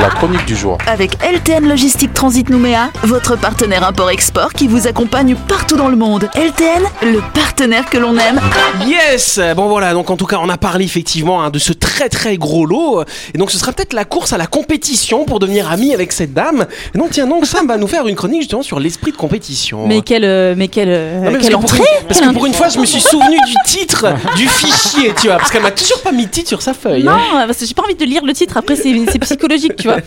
La 0.00 0.08
chronique 0.10 0.44
du 0.46 0.56
jour. 0.56 0.78
Avec 0.86 1.12
LTN 1.22 1.68
Logistique 1.68 2.12
Transit 2.14 2.48
Nouméa, 2.48 2.90
votre 3.02 3.36
partenaire 3.36 3.86
import-export 3.86 4.52
qui 4.52 4.66
vous 4.68 4.86
accompagne 4.86 5.34
partout 5.48 5.76
dans 5.76 5.88
le 5.88 5.96
monde. 5.96 6.28
LTN, 6.34 6.82
le 7.02 7.20
partenaire 7.34 7.86
que 7.88 7.98
l'on 7.98 8.16
aime. 8.16 8.40
yes 8.86 9.40
Bon 9.56 9.68
voilà, 9.68 9.92
donc 9.92 10.10
en 10.10 10.16
tout 10.16 10.26
cas, 10.26 10.38
on 10.40 10.48
a 10.48 10.56
parlé 10.56 10.84
effectivement 10.84 11.42
hein, 11.42 11.50
de 11.50 11.58
ce 11.58 11.72
très 11.72 12.08
très 12.08 12.36
gros 12.36 12.61
Et 13.34 13.38
donc 13.38 13.50
ce 13.50 13.58
sera 13.58 13.72
peut-être 13.72 13.92
la 13.92 14.04
course 14.04 14.32
à 14.32 14.38
la 14.38 14.46
compétition 14.46 15.24
pour 15.24 15.38
devenir 15.38 15.70
ami 15.70 15.94
avec 15.94 16.12
cette 16.12 16.32
dame. 16.34 16.66
Et 16.94 16.98
donc 16.98 17.10
tiens, 17.10 17.26
donc 17.26 17.46
Sam 17.46 17.66
va 17.66 17.76
nous 17.76 17.86
faire 17.86 18.06
une 18.08 18.14
chronique 18.16 18.42
justement 18.42 18.62
sur 18.62 18.78
l'esprit 18.80 19.12
de 19.12 19.16
compétition. 19.16 19.86
Mais 19.86 20.00
quelle, 20.02 20.24
euh, 20.24 20.54
mais 20.56 20.68
quelle, 20.68 20.88
euh, 20.90 21.20
Non, 21.24 21.30
mais 21.32 21.38
quelle 21.38 21.52
pour 21.52 21.60
entrée 21.64 21.78
une- 21.78 22.06
Parce 22.06 22.20
que 22.20 22.32
pour 22.32 22.46
une 22.46 22.54
fois, 22.54 22.68
je 22.68 22.78
me 22.78 22.86
suis 22.86 23.00
souvenu 23.00 23.36
du 23.46 23.54
titre 23.66 24.06
du 24.36 24.46
fichier, 24.48 25.12
tu 25.20 25.26
vois, 25.28 25.36
parce 25.38 25.50
qu'elle 25.50 25.62
m'a 25.62 25.70
toujours 25.70 26.00
pas 26.02 26.12
mis 26.12 26.26
de 26.26 26.30
titre 26.30 26.48
sur 26.48 26.62
sa 26.62 26.74
feuille. 26.74 27.04
Non, 27.04 27.12
hein. 27.12 27.44
parce 27.46 27.58
que 27.58 27.66
j'ai 27.66 27.74
pas 27.74 27.82
envie 27.82 27.94
de 27.94 28.04
lire 28.04 28.24
le 28.24 28.32
titre. 28.32 28.56
Après, 28.56 28.76
c'est 28.76 28.92
psychologique, 29.20 29.76
tu 29.76 29.88
vois. 29.88 29.98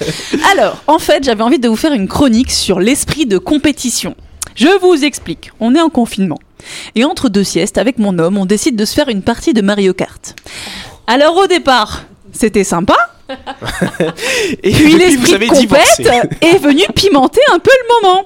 Alors, 0.52 0.78
en 0.88 1.00
fait, 1.00 1.24
j'avais 1.24 1.44
envie 1.44 1.60
de 1.60 1.68
vous 1.68 1.76
faire 1.76 1.94
une 1.94 2.08
chronique 2.08 2.52
sur 2.52 2.80
l'esprit 2.80 3.26
de 3.26 3.38
compétition. 3.38 4.16
Je 4.56 4.68
vous 4.80 5.04
explique. 5.04 5.52
On 5.60 5.76
est 5.76 5.82
en 5.82 5.90
confinement. 5.90 6.38
Et 6.96 7.04
entre 7.04 7.30
deux 7.30 7.44
siestes, 7.44 7.78
avec 7.78 7.98
mon 8.00 8.18
homme, 8.20 8.38
on 8.38 8.46
décide 8.46 8.76
de 8.76 8.86
se 8.86 8.94
faire 8.94 9.10
une 9.10 9.22
partie 9.22 9.54
de 9.54 9.62
Mario 9.62 9.94
Kart. 9.94 10.36
Alors, 11.08 11.36
au 11.38 11.48
départ, 11.48 12.04
c'était 12.36 12.64
sympa. 12.64 12.96
Et 14.64 14.72
Puis 14.72 14.94
l'esprit 14.94 15.48
compète 15.48 16.08
est 16.42 16.58
venu 16.60 16.84
pimenter 16.96 17.42
un 17.52 17.58
peu 17.58 17.72
le 17.72 17.96
moment. 17.96 18.26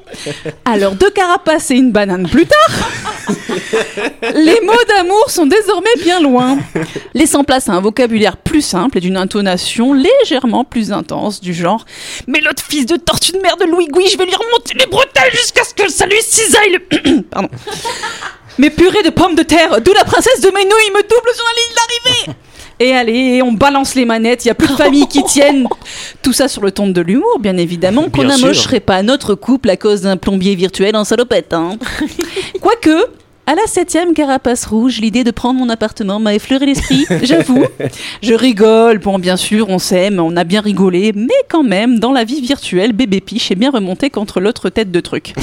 Alors, 0.66 0.94
deux 0.94 1.10
carapaces 1.10 1.72
et 1.72 1.76
une 1.76 1.92
banane 1.92 2.28
plus 2.28 2.46
tard, 2.46 2.90
les 4.36 4.60
mots 4.62 4.84
d'amour 4.90 5.30
sont 5.30 5.46
désormais 5.46 5.96
bien 6.04 6.20
loin, 6.20 6.58
laissant 7.14 7.46
place 7.46 7.70
à 7.70 7.74
un 7.74 7.80
vocabulaire 7.80 8.36
plus 8.36 8.62
simple 8.62 8.98
et 8.98 9.02
d'une 9.02 9.16
intonation 9.16 9.94
légèrement 9.94 10.66
plus 10.66 10.92
intense, 10.92 11.40
du 11.40 11.54
genre 11.54 11.86
Mais 12.28 12.42
l'autre 12.42 12.64
fils 12.68 12.86
de 12.86 12.98
tortue 12.98 13.32
de 13.32 13.40
merde 13.40 13.62
de 13.62 13.66
Louis 13.66 13.88
Gouy, 13.88 14.10
je 14.10 14.18
vais 14.18 14.26
lui 14.26 14.36
remonter 14.36 14.74
les 14.78 14.86
bretelles 14.86 15.32
jusqu'à 15.32 15.64
ce 15.64 15.74
que 15.74 15.90
ça 15.90 16.08
lui 16.08 16.22
cisaille 16.22 16.74
le... 16.74 17.22
Pardon. 17.30 17.50
Mais 18.58 18.70
purée 18.70 19.04
de 19.04 19.12
pommes 19.12 19.36
de 19.36 19.44
terre, 19.44 19.80
d'où 19.80 19.94
la 19.94 20.04
princesse 20.04 20.42
de 20.42 20.50
Ménouille 20.50 20.92
me 20.94 21.02
double 21.04 21.30
sur 21.34 21.46
la 21.46 21.54
ligne 21.62 22.26
d'arrivée 22.26 22.40
et 22.80 22.94
allez, 22.94 23.42
on 23.42 23.52
balance 23.52 23.96
les 23.96 24.06
manettes, 24.06 24.46
il 24.46 24.48
y 24.48 24.52
a 24.52 24.56
plus 24.56 24.70
de 24.70 24.74
famille 24.74 25.08
qui 25.08 25.24
tiennent. 25.26 25.68
Tout 26.22 26.34
ça 26.34 26.48
sur 26.48 26.62
le 26.62 26.72
ton 26.72 26.88
de 26.88 27.02
l'humour, 27.02 27.40
bien 27.40 27.58
évidemment, 27.58 28.10
qu'on 28.10 28.24
n'amocherait 28.24 28.80
pas 28.80 29.04
notre 29.04 29.36
couple 29.36 29.70
à 29.70 29.78
cause 29.78 30.02
d'un 30.02 30.18
plombier 30.18 30.56
virtuel 30.56 30.96
en 30.96 31.04
salopette. 31.04 31.54
Hein. 31.54 31.78
Quoique, 32.62 32.96
À 33.46 33.56
la 33.56 33.66
septième 33.68 34.14
carapace 34.14 34.66
rouge, 34.66 35.00
l'idée 35.02 35.26
de 35.26 35.32
prendre 35.32 35.60
mon 35.60 35.70
appartement 35.70 36.20
m'a 36.20 36.36
effleuré 36.36 36.68
l'esprit, 36.68 37.06
j'avoue. 37.24 37.66
Je 38.22 38.34
rigole, 38.34 39.00
bon 39.00 39.20
bien 39.20 39.36
sûr, 39.36 39.70
on 39.70 39.80
s'aime, 39.80 40.20
on 40.20 40.38
a 40.38 40.44
bien 40.46 40.62
rigolé, 40.62 41.12
mais 41.16 41.34
quand 41.50 41.64
même, 41.64 42.00
dans 42.00 42.14
la 42.14 42.24
vie 42.24 42.42
virtuelle, 42.42 42.94
bébé 42.94 43.20
Piche 43.20 43.52
est 43.52 43.56
bien 43.56 43.72
remonté 43.72 44.10
contre 44.10 44.40
l'autre 44.40 44.70
tête 44.70 44.92
de 44.92 45.00
truc. 45.02 45.34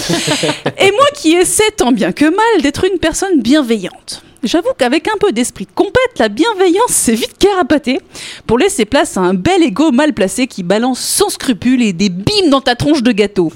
Et 0.78 0.90
moi 0.90 1.06
qui 1.14 1.32
essaie 1.32 1.70
tant 1.76 1.92
bien 1.92 2.12
que 2.12 2.24
mal 2.24 2.62
d'être 2.62 2.84
une 2.90 2.98
personne 2.98 3.40
bienveillante. 3.42 4.22
J'avoue 4.42 4.72
qu'avec 4.78 5.08
un 5.08 5.16
peu 5.18 5.32
d'esprit 5.32 5.64
de 5.64 5.70
compète, 5.74 6.18
la 6.18 6.28
bienveillance 6.28 6.90
s'est 6.90 7.14
vite 7.14 7.36
carapatée 7.38 8.00
pour 8.46 8.58
laisser 8.58 8.84
place 8.84 9.16
à 9.16 9.20
un 9.20 9.34
bel 9.34 9.62
ego 9.62 9.90
mal 9.90 10.12
placé 10.12 10.46
qui 10.46 10.62
balance 10.62 11.00
sans 11.00 11.30
scrupule 11.30 11.82
et 11.82 11.92
des 11.92 12.08
bimes 12.08 12.50
dans 12.50 12.60
ta 12.60 12.76
tronche 12.76 13.02
de 13.02 13.12
gâteau. 13.12 13.52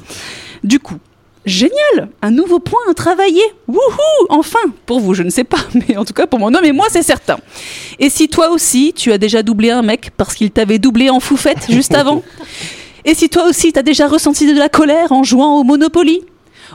Du 0.65 0.79
coup, 0.79 0.99
Génial! 1.47 2.11
Un 2.21 2.31
nouveau 2.31 2.59
point 2.59 2.81
à 2.91 2.95
travailler! 2.95 3.43
Wouhou! 3.67 4.27
Enfin! 4.29 4.59
Pour 4.85 5.01
vous, 5.01 5.15
je 5.15 5.23
ne 5.23 5.31
sais 5.31 5.45
pas, 5.45 5.59
mais 5.89 5.97
en 5.97 6.05
tout 6.05 6.13
cas 6.13 6.27
pour 6.27 6.39
mon 6.39 6.55
homme 6.55 6.65
et 6.65 6.73
moi, 6.73 6.87
c'est 6.91 7.03
certain. 7.03 7.39
Et 7.99 8.11
si 8.11 8.29
toi 8.29 8.51
aussi, 8.51 8.93
tu 8.95 9.11
as 9.11 9.19
déjà 9.19 9.43
doublé 9.43 9.71
un 9.71 9.83
mec 9.83 10.11
parce 10.17 10.35
qu'il 10.35 10.51
t'avait 10.51 10.79
doublé 10.79 11.09
en 11.09 11.19
foufette 11.21 11.71
juste 11.71 11.95
avant? 11.95 12.23
Et 13.07 13.15
si 13.15 13.31
toi 13.31 13.49
aussi, 13.49 13.73
t'as 13.73 13.83
déjà 13.83 14.07
ressenti 14.07 14.53
de 14.53 14.59
la 14.59 14.69
colère 14.69 15.11
en 15.13 15.23
jouant 15.23 15.59
au 15.59 15.65
Monopoly? 15.65 16.21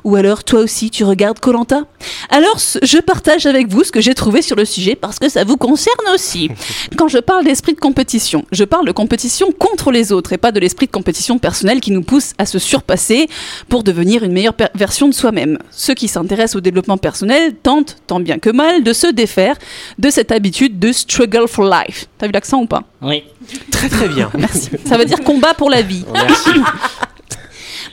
Ou 0.04 0.16
alors 0.16 0.44
toi 0.44 0.60
aussi 0.60 0.90
tu 0.90 1.04
regardes 1.04 1.40
Colanta? 1.40 1.84
Alors 2.30 2.58
je 2.82 2.98
partage 3.00 3.46
avec 3.46 3.68
vous 3.68 3.84
ce 3.84 3.92
que 3.92 4.02
j'ai 4.02 4.14
trouvé 4.14 4.42
sur 4.42 4.56
le 4.56 4.66
sujet 4.66 4.96
parce 4.96 5.20
que 5.20 5.30
ça 5.30 5.44
vous 5.44 5.58
concerne 5.58 6.06
aussi. 6.14 6.50
Quand 6.98 7.08
je 7.08 7.20
parle 7.20 7.44
d'esprit 7.44 7.74
de 7.74 7.80
compétition, 7.80 8.46
je 8.52 8.64
parle 8.64 8.86
de 8.86 8.92
compétition 8.92 9.52
contre 9.52 9.92
les 9.92 10.12
autres 10.12 10.34
et 10.34 10.38
pas 10.38 10.52
de 10.52 10.60
l'esprit 10.60 10.88
de 10.88 10.92
compétition 10.92 11.38
personnel 11.40 11.80
qui 11.80 11.92
nous 11.92 12.02
pousse 12.04 12.34
à 12.38 12.46
se 12.46 12.60
surpasser 12.60 13.28
pour 13.70 13.84
devenir 13.84 14.24
une 14.24 14.32
meilleure 14.32 14.56
version 14.76 15.08
de 15.08 15.14
soi-même. 15.14 15.58
Ceux 15.72 15.94
qui 15.94 16.08
s'intéressent 16.08 16.58
au 16.58 16.62
développement 16.62 16.98
personnel 16.98 17.56
tentent, 17.56 17.98
tant 18.08 18.20
bien 18.20 18.40
que 18.40 18.50
mal, 18.50 18.84
de 18.84 18.94
se 18.94 19.08
défaire 19.08 19.56
de 20.00 20.10
cette 20.10 20.32
habitude 20.32 20.80
de 20.80 20.92
struggle 20.92 21.48
for 21.48 21.66
life. 21.66 22.08
T'as 22.18 22.28
vu 22.28 22.32
l'accent 22.34 22.62
ou 22.62 22.66
pas? 22.66 22.84
Oui. 23.02 23.24
Très 23.72 23.90
très 23.90 24.08
bien. 24.08 24.32
Merci. 24.38 24.70
Ça 24.86 24.98
veut 24.98 25.06
dire 25.06 25.22
combat 25.22 25.54
pour 25.54 25.70
la 25.70 25.82
vie. 25.82 26.06
Merci. 26.14 26.50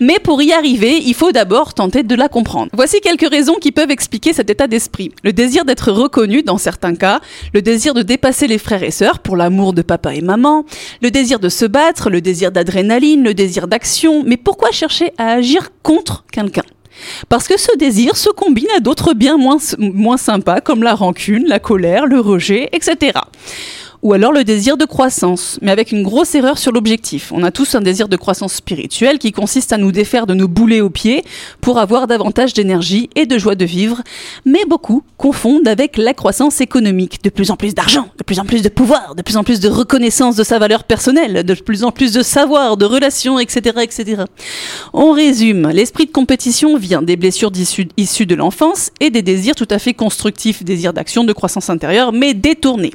Mais 0.01 0.19
pour 0.19 0.43
y 0.43 0.53
arriver, 0.53 0.99
il 0.99 1.15
faut 1.15 1.33
d'abord 1.33 1.75
tenter 1.75 2.03
de 2.03 2.15
la 2.15 2.29
comprendre. 2.29 2.71
Voici 2.73 3.01
quelques 3.01 3.29
raisons 3.29 3.55
qui 3.55 3.73
peuvent 3.73 3.91
expliquer 3.91 4.33
cet 4.33 4.51
état 4.51 4.67
d'esprit. 4.67 5.13
Le 5.23 5.33
désir 5.33 5.65
d'être 5.65 5.91
reconnu 5.93 6.43
dans 6.43 6.59
certains 6.59 6.95
cas, 6.95 7.21
le 7.55 7.63
désir 7.63 7.95
de 7.95 8.03
dépasser 8.03 8.47
les 8.47 8.59
frères 8.59 8.83
et 8.83 8.91
sœurs 8.91 9.19
pour 9.19 9.37
l'amour 9.37 9.73
de 9.73 9.83
papa 9.83 10.15
et 10.15 10.21
maman, 10.21 10.65
le 11.01 11.11
désir 11.11 11.39
de 11.39 11.49
se 11.49 11.65
battre, 11.65 12.11
le 12.11 12.21
désir 12.21 12.53
d'adrénaline, 12.53 13.23
le 13.23 13.35
désir 13.35 13.69
d'action. 13.69 14.23
Mais 14.25 14.37
pourquoi 14.37 14.71
chercher 14.71 15.13
à 15.19 15.33
agir 15.33 15.71
contre 15.83 16.25
quelqu'un? 16.33 16.63
Parce 17.29 17.49
que 17.49 17.59
ce 17.59 17.77
désir 17.77 18.17
se 18.17 18.31
combine 18.31 18.69
à 18.77 18.81
d'autres 18.81 19.15
biens 19.15 19.37
moins, 19.37 19.59
moins 19.79 20.17
sympas 20.17 20.61
comme 20.61 20.83
la 20.83 20.95
rancune, 20.95 21.47
la 21.47 21.59
colère, 21.59 22.07
le 22.07 22.21
rejet, 22.21 22.69
etc. 22.73 23.13
Ou 24.03 24.15
alors 24.15 24.33
le 24.33 24.43
désir 24.43 24.77
de 24.77 24.85
croissance, 24.85 25.61
mais 25.63 25.71
avec 25.71 25.93
une 25.93 26.03
grosse 26.03 26.35
erreur 26.35 26.59
sur 26.59 26.73
l'objectif. 26.73 27.31
On 27.31 27.45
a 27.45 27.53
tous 27.53 27.77
un 27.77 27.81
désir 27.81 28.09
de 28.09 28.17
croissance 28.17 28.55
spirituelle 28.55 29.21
qui 29.21 29.31
consiste 29.31 29.73
à 29.73 29.79
nous 29.79 29.93
défaire 29.93 30.27
de 30.27 30.35
nos 30.35 30.49
boulets 30.49 30.81
aux 30.81 30.91
pieds 30.91 31.23
pour 31.61 31.79
avoir 31.79 32.09
davantage 32.09 32.53
d'énergie 32.53 33.11
et 33.15 33.27
de 33.27 33.39
joie 33.39 33.55
de 33.55 33.65
vivre, 33.65 34.03
mais 34.45 34.65
beaucoup 34.69 35.05
confondent 35.19 35.69
avec 35.69 35.99
la 35.99 36.15
croissance 36.15 36.61
économique. 36.61 37.23
De 37.23 37.31
plus 37.31 37.53
en 37.53 37.57
plus 37.57 37.77
d'argent, 37.77 38.09
de 38.19 38.25
plus 38.25 38.41
en 38.41 38.45
plus 38.45 38.61
de 38.63 38.69
pouvoir, 38.69 39.15
de 39.15 39.23
plus 39.23 39.37
en 39.37 39.45
plus 39.45 39.61
de 39.61 39.69
reconnaissance 39.69 40.35
de 40.35 40.43
sa 40.43 40.59
valeur 40.59 40.83
personnelle, 40.83 41.45
de 41.45 41.55
plus 41.55 41.85
en 41.85 41.93
plus 41.93 42.13
de 42.13 42.23
savoir, 42.23 42.77
de 42.77 42.85
relations, 42.85 43.39
etc. 43.39 43.83
etc. 43.83 44.23
On 44.93 45.13
résume, 45.13 45.69
l'esprit 45.69 46.07
de 46.07 46.11
compétition 46.11 46.77
vient 46.77 47.03
des 47.03 47.15
blessures 47.15 47.53
issues, 47.97 48.27
de 48.27 48.35
l'enfance 48.35 48.91
et 48.99 49.11
des 49.11 49.23
désirs 49.23 49.55
tout 49.55 49.69
à 49.71 49.79
fait 49.79 49.95
constructifs, 49.95 50.65
désirs 50.65 50.93
d'action, 50.93 51.23
de 51.23 51.33
croissance 51.33 51.71
intérieure, 51.71 52.13
mais 52.13 52.35
détournés. 52.35 52.95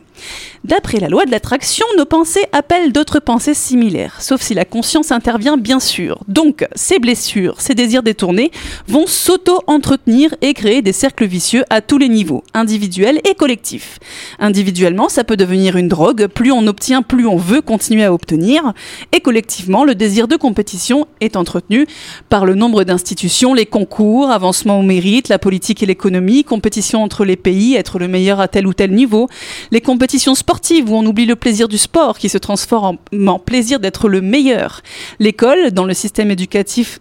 D'après 0.65 0.96
la 0.99 1.09
loi 1.09 1.25
de 1.25 1.31
l'attraction, 1.31 1.85
nos 1.97 2.05
pensées 2.05 2.45
appellent 2.51 2.91
d'autres 2.91 3.19
pensées 3.19 3.53
similaires, 3.53 4.21
sauf 4.21 4.41
si 4.41 4.53
la 4.53 4.65
conscience 4.65 5.11
intervient 5.11 5.57
bien 5.57 5.79
sûr. 5.79 6.19
Donc, 6.27 6.65
ces 6.75 6.99
blessures, 6.99 7.59
ces 7.59 7.75
désirs 7.75 8.03
détournés 8.03 8.51
vont 8.87 9.07
s'auto-entretenir 9.07 10.33
et 10.41 10.53
créer 10.53 10.81
des 10.81 10.93
cercles 10.93 11.25
vicieux 11.25 11.63
à 11.69 11.81
tous 11.81 11.97
les 11.97 12.09
niveaux, 12.09 12.43
individuels 12.53 13.19
et 13.29 13.35
collectifs. 13.35 13.99
Individuellement, 14.39 15.09
ça 15.09 15.23
peut 15.23 15.37
devenir 15.37 15.75
une 15.75 15.87
drogue, 15.87 16.27
plus 16.27 16.51
on 16.51 16.67
obtient, 16.67 17.01
plus 17.01 17.27
on 17.27 17.37
veut 17.37 17.61
continuer 17.61 18.03
à 18.03 18.13
obtenir, 18.13 18.73
et 19.11 19.19
collectivement, 19.19 19.83
le 19.83 19.95
désir 19.95 20.27
de 20.27 20.35
compétition 20.35 21.07
est 21.21 21.35
entretenu 21.35 21.87
par 22.29 22.45
le 22.45 22.55
nombre 22.55 22.83
d'institutions, 22.83 23.53
les 23.53 23.65
concours, 23.65 24.29
avancement 24.29 24.79
au 24.79 24.83
mérite, 24.83 25.29
la 25.29 25.39
politique 25.39 25.83
et 25.83 25.85
l'économie, 25.85 26.43
compétition 26.43 27.03
entre 27.03 27.25
les 27.25 27.35
pays, 27.35 27.75
être 27.75 27.99
le 27.99 28.07
meilleur 28.07 28.39
à 28.39 28.47
tel 28.47 28.67
ou 28.67 28.73
tel 28.73 28.91
niveau, 28.91 29.27
les 29.71 29.81
compétitions 29.81 30.35
sportives 30.35 30.86
où 30.87 30.95
on 30.95 31.05
oublie 31.05 31.25
le 31.25 31.35
plaisir 31.35 31.67
du 31.67 31.77
sport 31.77 32.17
qui 32.17 32.29
se 32.29 32.37
transforme 32.37 32.97
en, 33.27 33.39
plaisir 33.39 33.79
d'être 33.79 34.09
le 34.09 34.21
meilleur, 34.21 34.81
l'école 35.19 35.71
dans 35.71 35.85
le 35.85 35.93
système 35.93 36.31
éducatif 36.31 36.99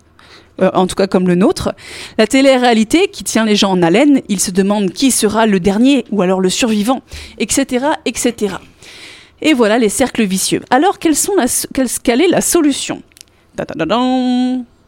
euh, 0.61 0.71
en 0.73 0.87
tout 0.87 0.95
cas 0.95 1.07
comme 1.07 1.29
le 1.29 1.35
nôtre. 1.35 1.75
La 2.17 2.27
télé-réalité 2.27 3.09
qui 3.09 3.25
tient 3.25 3.45
les 3.45 3.57
gens 3.57 3.73
en 3.73 3.83
haleine, 3.83 4.23
ils 4.29 4.41
se 4.41 4.51
demandent 4.51 4.91
qui 4.91 5.11
sera 5.11 5.47
le 5.47 5.61
dernier 5.61 6.05
ou 6.11 6.23
alors 6.23 6.41
le 6.41 6.49
survivant, 6.49 7.03
etc., 7.39 7.87
etc. 8.07 8.57
Et 9.43 9.53
voilà 9.53 9.79
les 9.79 9.91
cercles 9.91 10.25
vicieux. 10.25 10.63
Alors, 10.71 10.99
quelle, 10.99 11.13
est 11.15 12.29
la 12.29 12.41
solution? 12.41 13.03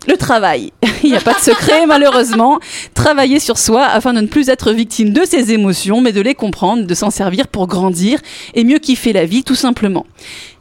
Le 0.09 0.17
travail. 0.17 0.73
Il 1.05 1.11
n'y 1.11 1.17
a 1.17 1.21
pas 1.21 1.35
de 1.35 1.41
secret, 1.41 1.87
malheureusement. 1.87 2.59
Travailler 2.95 3.39
sur 3.39 3.59
soi 3.59 3.85
afin 3.85 4.13
de 4.13 4.21
ne 4.21 4.27
plus 4.27 4.49
être 4.49 4.73
victime 4.73 5.13
de 5.13 5.25
ses 5.25 5.53
émotions, 5.53 6.01
mais 6.01 6.13
de 6.13 6.21
les 6.21 6.35
comprendre, 6.35 6.87
de 6.87 6.95
s'en 6.95 7.11
servir 7.11 7.47
pour 7.47 7.67
grandir 7.67 8.19
et 8.55 8.65
mieux 8.65 8.79
kiffer 8.79 9.13
la 9.13 9.27
vie, 9.27 9.45
tout 9.45 9.55
simplement. 9.55 10.07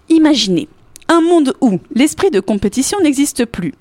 Imaginez 0.10 0.68
un 1.10 1.22
monde 1.22 1.54
où 1.62 1.80
l'esprit 1.96 2.32
de 2.32 2.40
compétition 2.40 3.00
n'existe 3.02 3.46
plus. 3.46 3.74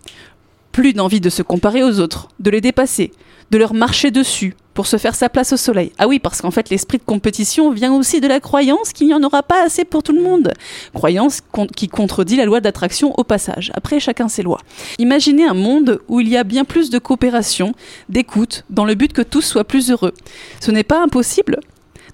Plus 0.73 0.93
d'envie 0.93 1.21
de 1.21 1.31
se 1.31 1.43
comparer 1.43 1.83
aux 1.83 2.01
autres, 2.01 2.29
de 2.39 2.51
les 2.51 2.61
dépasser, 2.61 3.11
de 3.51 3.59
leur 3.59 3.75
marcher 3.75 4.11
dessus 4.11 4.55
pour 4.77 4.87
se 4.87 4.99
faire 4.99 5.15
sa 5.15 5.31
place 5.31 5.55
au 5.55 5.57
soleil. 5.57 5.91
Ah 5.99 6.07
oui, 6.07 6.19
parce 6.19 6.43
qu'en 6.43 6.51
fait, 6.51 6.69
l'esprit 6.69 6.99
de 6.99 7.03
compétition 7.03 7.73
vient 7.73 7.95
aussi 7.95 8.21
de 8.21 8.29
la 8.29 8.41
croyance 8.41 8.93
qu'il 8.93 9.07
n'y 9.07 9.15
en 9.15 9.23
aura 9.23 9.43
pas 9.43 9.65
assez 9.65 9.87
pour 9.87 10.03
tout 10.03 10.13
le 10.13 10.23
monde. 10.23 10.53
Croyance 10.93 11.41
qui 11.75 11.89
contredit 11.89 12.37
la 12.37 12.45
loi 12.45 12.61
d'attraction 12.61 13.15
au 13.17 13.25
passage. 13.25 13.73
Après, 13.75 13.99
chacun 13.99 14.29
ses 14.29 14.43
lois. 14.43 14.61
Imaginez 14.99 15.47
un 15.47 15.55
monde 15.55 16.01
où 16.09 16.21
il 16.21 16.29
y 16.29 16.37
a 16.37 16.45
bien 16.45 16.65
plus 16.65 16.91
de 16.91 16.99
coopération, 16.99 17.73
d'écoute, 18.11 18.65
dans 18.69 18.85
le 18.85 18.95
but 18.95 19.15
que 19.15 19.23
tous 19.23 19.41
soient 19.41 19.65
plus 19.65 19.91
heureux. 19.91 20.13
Ce 20.61 20.71
n'est 20.71 20.85
pas 20.85 21.03
impossible. 21.03 21.61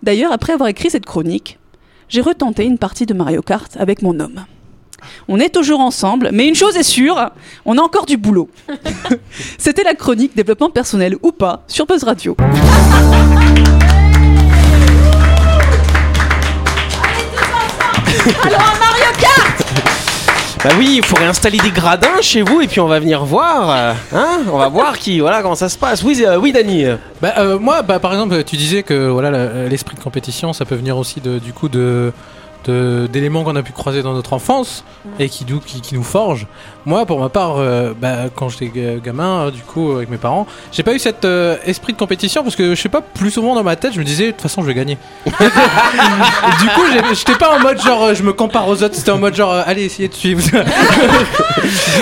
D'ailleurs, 0.05 0.33
après 0.33 0.53
avoir 0.53 0.69
écrit 0.69 0.91
cette 0.91 1.07
chronique, 1.07 1.59
j'ai 2.09 2.21
retenté 2.21 2.65
une 2.65 2.79
partie 2.79 3.07
de 3.07 3.15
Mario 3.15 3.43
Kart 3.43 3.77
avec 3.77 4.03
mon 4.03 4.21
homme. 4.21 4.45
On 5.29 5.39
est 5.41 5.49
toujours 5.51 5.81
ensemble, 5.81 6.31
mais 6.33 6.47
une 6.49 6.55
chose 6.55 6.77
est 6.77 6.83
sûre, 6.83 7.31
on 7.65 7.79
a 7.79 7.81
encore 7.83 8.07
du 8.07 8.17
boulot. 8.17 8.49
C'était 9.59 9.85
la 9.85 9.95
chronique 9.95 10.35
développement 10.37 10.71
personnel 10.71 11.17
ou 11.23 11.33
pas 11.33 11.63
sur 11.69 11.87
Buzz 11.87 12.05
Radio. 12.05 12.37
Bah 20.65 20.71
oui, 20.79 20.95
il 20.99 21.05
faut 21.05 21.17
réinstaller 21.17 21.59
des 21.59 21.71
gradins 21.73 22.21
chez 22.21 22.43
vous 22.43 22.61
et 22.61 22.69
puis 22.69 22.79
on 22.79 22.87
va 22.87 23.01
venir 23.01 23.25
voir. 23.25 23.69
euh, 23.71 23.93
Hein 24.15 24.43
On 24.53 24.59
va 24.59 24.69
voir 24.69 24.97
qui, 24.97 25.19
voilà 25.19 25.43
comment 25.43 25.57
ça 25.57 25.69
se 25.69 25.77
passe. 25.77 26.05
Oui, 26.05 26.23
euh, 26.25 26.37
oui, 26.39 26.53
Dany. 26.53 26.85
Bah, 27.21 27.33
euh, 27.39 27.59
moi, 27.59 27.83
bah, 27.83 27.99
par 27.99 28.13
exemple, 28.13 28.45
tu 28.45 28.57
disais 28.57 28.85
que 28.85 29.09
voilà 29.09 29.67
l'esprit 29.69 29.97
de 29.97 30.01
compétition, 30.01 30.53
ça 30.53 30.65
peut 30.65 30.77
venir 30.77 30.97
aussi 30.97 31.21
de, 31.21 31.41
du 31.41 31.53
coup 31.53 31.69
de 31.69 31.73
de- 31.73 32.13
d'éléments 32.71 33.45
qu'on 33.45 33.57
a 33.57 33.63
pu 33.63 33.73
croiser 33.73 34.03
dans 34.03 34.13
notre 34.13 34.33
enfance 34.33 34.85
et 35.19 35.29
qui, 35.29 35.45
nous- 35.49 35.61
qui, 35.61 35.81
qui 35.81 35.95
nous 35.95 36.03
forgent. 36.03 36.47
Moi, 36.85 37.07
pour 37.07 37.21
ma 37.21 37.29
part, 37.29 37.57
euh, 37.59 37.93
bah, 37.99 38.25
quand 38.35 38.49
j'étais 38.49 38.67
ga- 38.75 38.97
gamin, 39.03 39.47
euh, 39.47 39.51
du 39.53 39.61
coup, 39.63 39.93
avec 39.93 40.11
mes 40.11 40.17
parents, 40.17 40.47
j'ai 40.73 40.83
pas 40.83 40.93
eu 40.95 40.99
cet 40.99 41.25
euh, 41.25 41.57
esprit 41.65 41.93
de 41.93 41.99
compétition 41.99 42.43
parce 42.43 42.57
que 42.57 42.75
je 42.75 42.81
sais 42.81 42.89
pas, 42.89 43.01
plus 43.01 43.31
souvent 43.31 43.55
dans 43.55 43.63
ma 43.63 43.77
tête, 43.77 43.93
je 43.95 44.01
me 44.01 44.05
disais 44.05 44.27
de 44.27 44.31
toute 44.33 44.43
façon, 44.43 44.63
je 44.63 44.67
vais 44.67 44.75
gagner. 44.75 44.99
Du 46.61 46.69
coup, 46.69 46.83
j'étais 47.15 47.35
pas 47.37 47.57
en 47.57 47.61
mode 47.61 47.81
genre, 47.81 48.15
je 48.15 48.23
me 48.23 48.33
compare 48.33 48.69
aux 48.69 48.83
autres, 48.83 48.95
c'était 48.95 49.11
en 49.11 49.19
mode 49.19 49.35
genre, 49.35 49.53
allez, 49.67 49.85
essayez 49.85 50.09
de 50.09 50.15
suivre. 50.15 50.43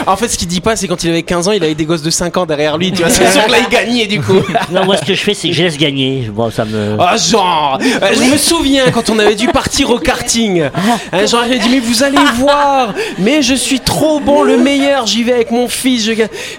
En 0.07 0.16
fait, 0.16 0.29
ce 0.29 0.38
qu'il 0.38 0.49
dit 0.49 0.61
pas, 0.61 0.77
c'est 0.77 0.88
quand 0.88 1.03
il 1.05 1.11
avait 1.11 1.23
15 1.23 1.49
ans, 1.49 1.53
il 1.53 1.62
avait 1.62 1.75
des 1.75 1.85
gosses 1.85 2.03
de 2.03 2.11
5 2.11 2.37
ans 2.38 2.46
derrière 2.46 2.79
lui. 2.79 2.92
Tu 2.92 3.03
vois, 3.03 3.11
c'est 3.11 3.31
sûr 3.31 3.44
que 3.46 3.51
là, 3.51 3.59
il 3.59 3.68
gagnait 3.68 4.07
du 4.07 4.20
coup. 4.20 4.40
Non, 4.70 4.85
moi, 4.85 4.96
ce 4.96 5.05
que 5.05 5.14
je 5.14 5.23
fais, 5.23 5.35
c'est 5.35 5.49
que 5.49 5.55
je 5.55 5.62
laisse 5.62 5.77
gagner. 5.79 6.31
Bon, 6.33 6.51
ça 6.51 6.64
me. 6.64 6.96
Ah, 6.99 7.16
genre, 7.16 7.79
euh, 7.83 8.09
je 8.14 8.31
me 8.33 8.37
souviens 8.37 8.90
quand 8.92 9.11
on 9.11 9.18
avait 9.18 9.35
dû 9.35 9.49
partir 9.49 9.90
au 9.90 9.99
karting 9.99 10.49
casting. 10.54 10.70
Hein, 11.12 11.26
J'aurais 11.26 11.58
dit, 11.58 11.68
mais 11.70 11.80
vous 11.80 12.02
allez 12.02 12.18
voir, 12.36 12.94
mais 13.18 13.42
je 13.42 13.54
suis 13.54 13.80
trop 13.80 14.20
bon, 14.20 14.42
le 14.42 14.56
meilleur, 14.56 15.06
j'y 15.06 15.22
vais 15.22 15.32
avec 15.32 15.50
mon 15.50 15.68
fils. 15.68 16.04
Je... 16.04 16.12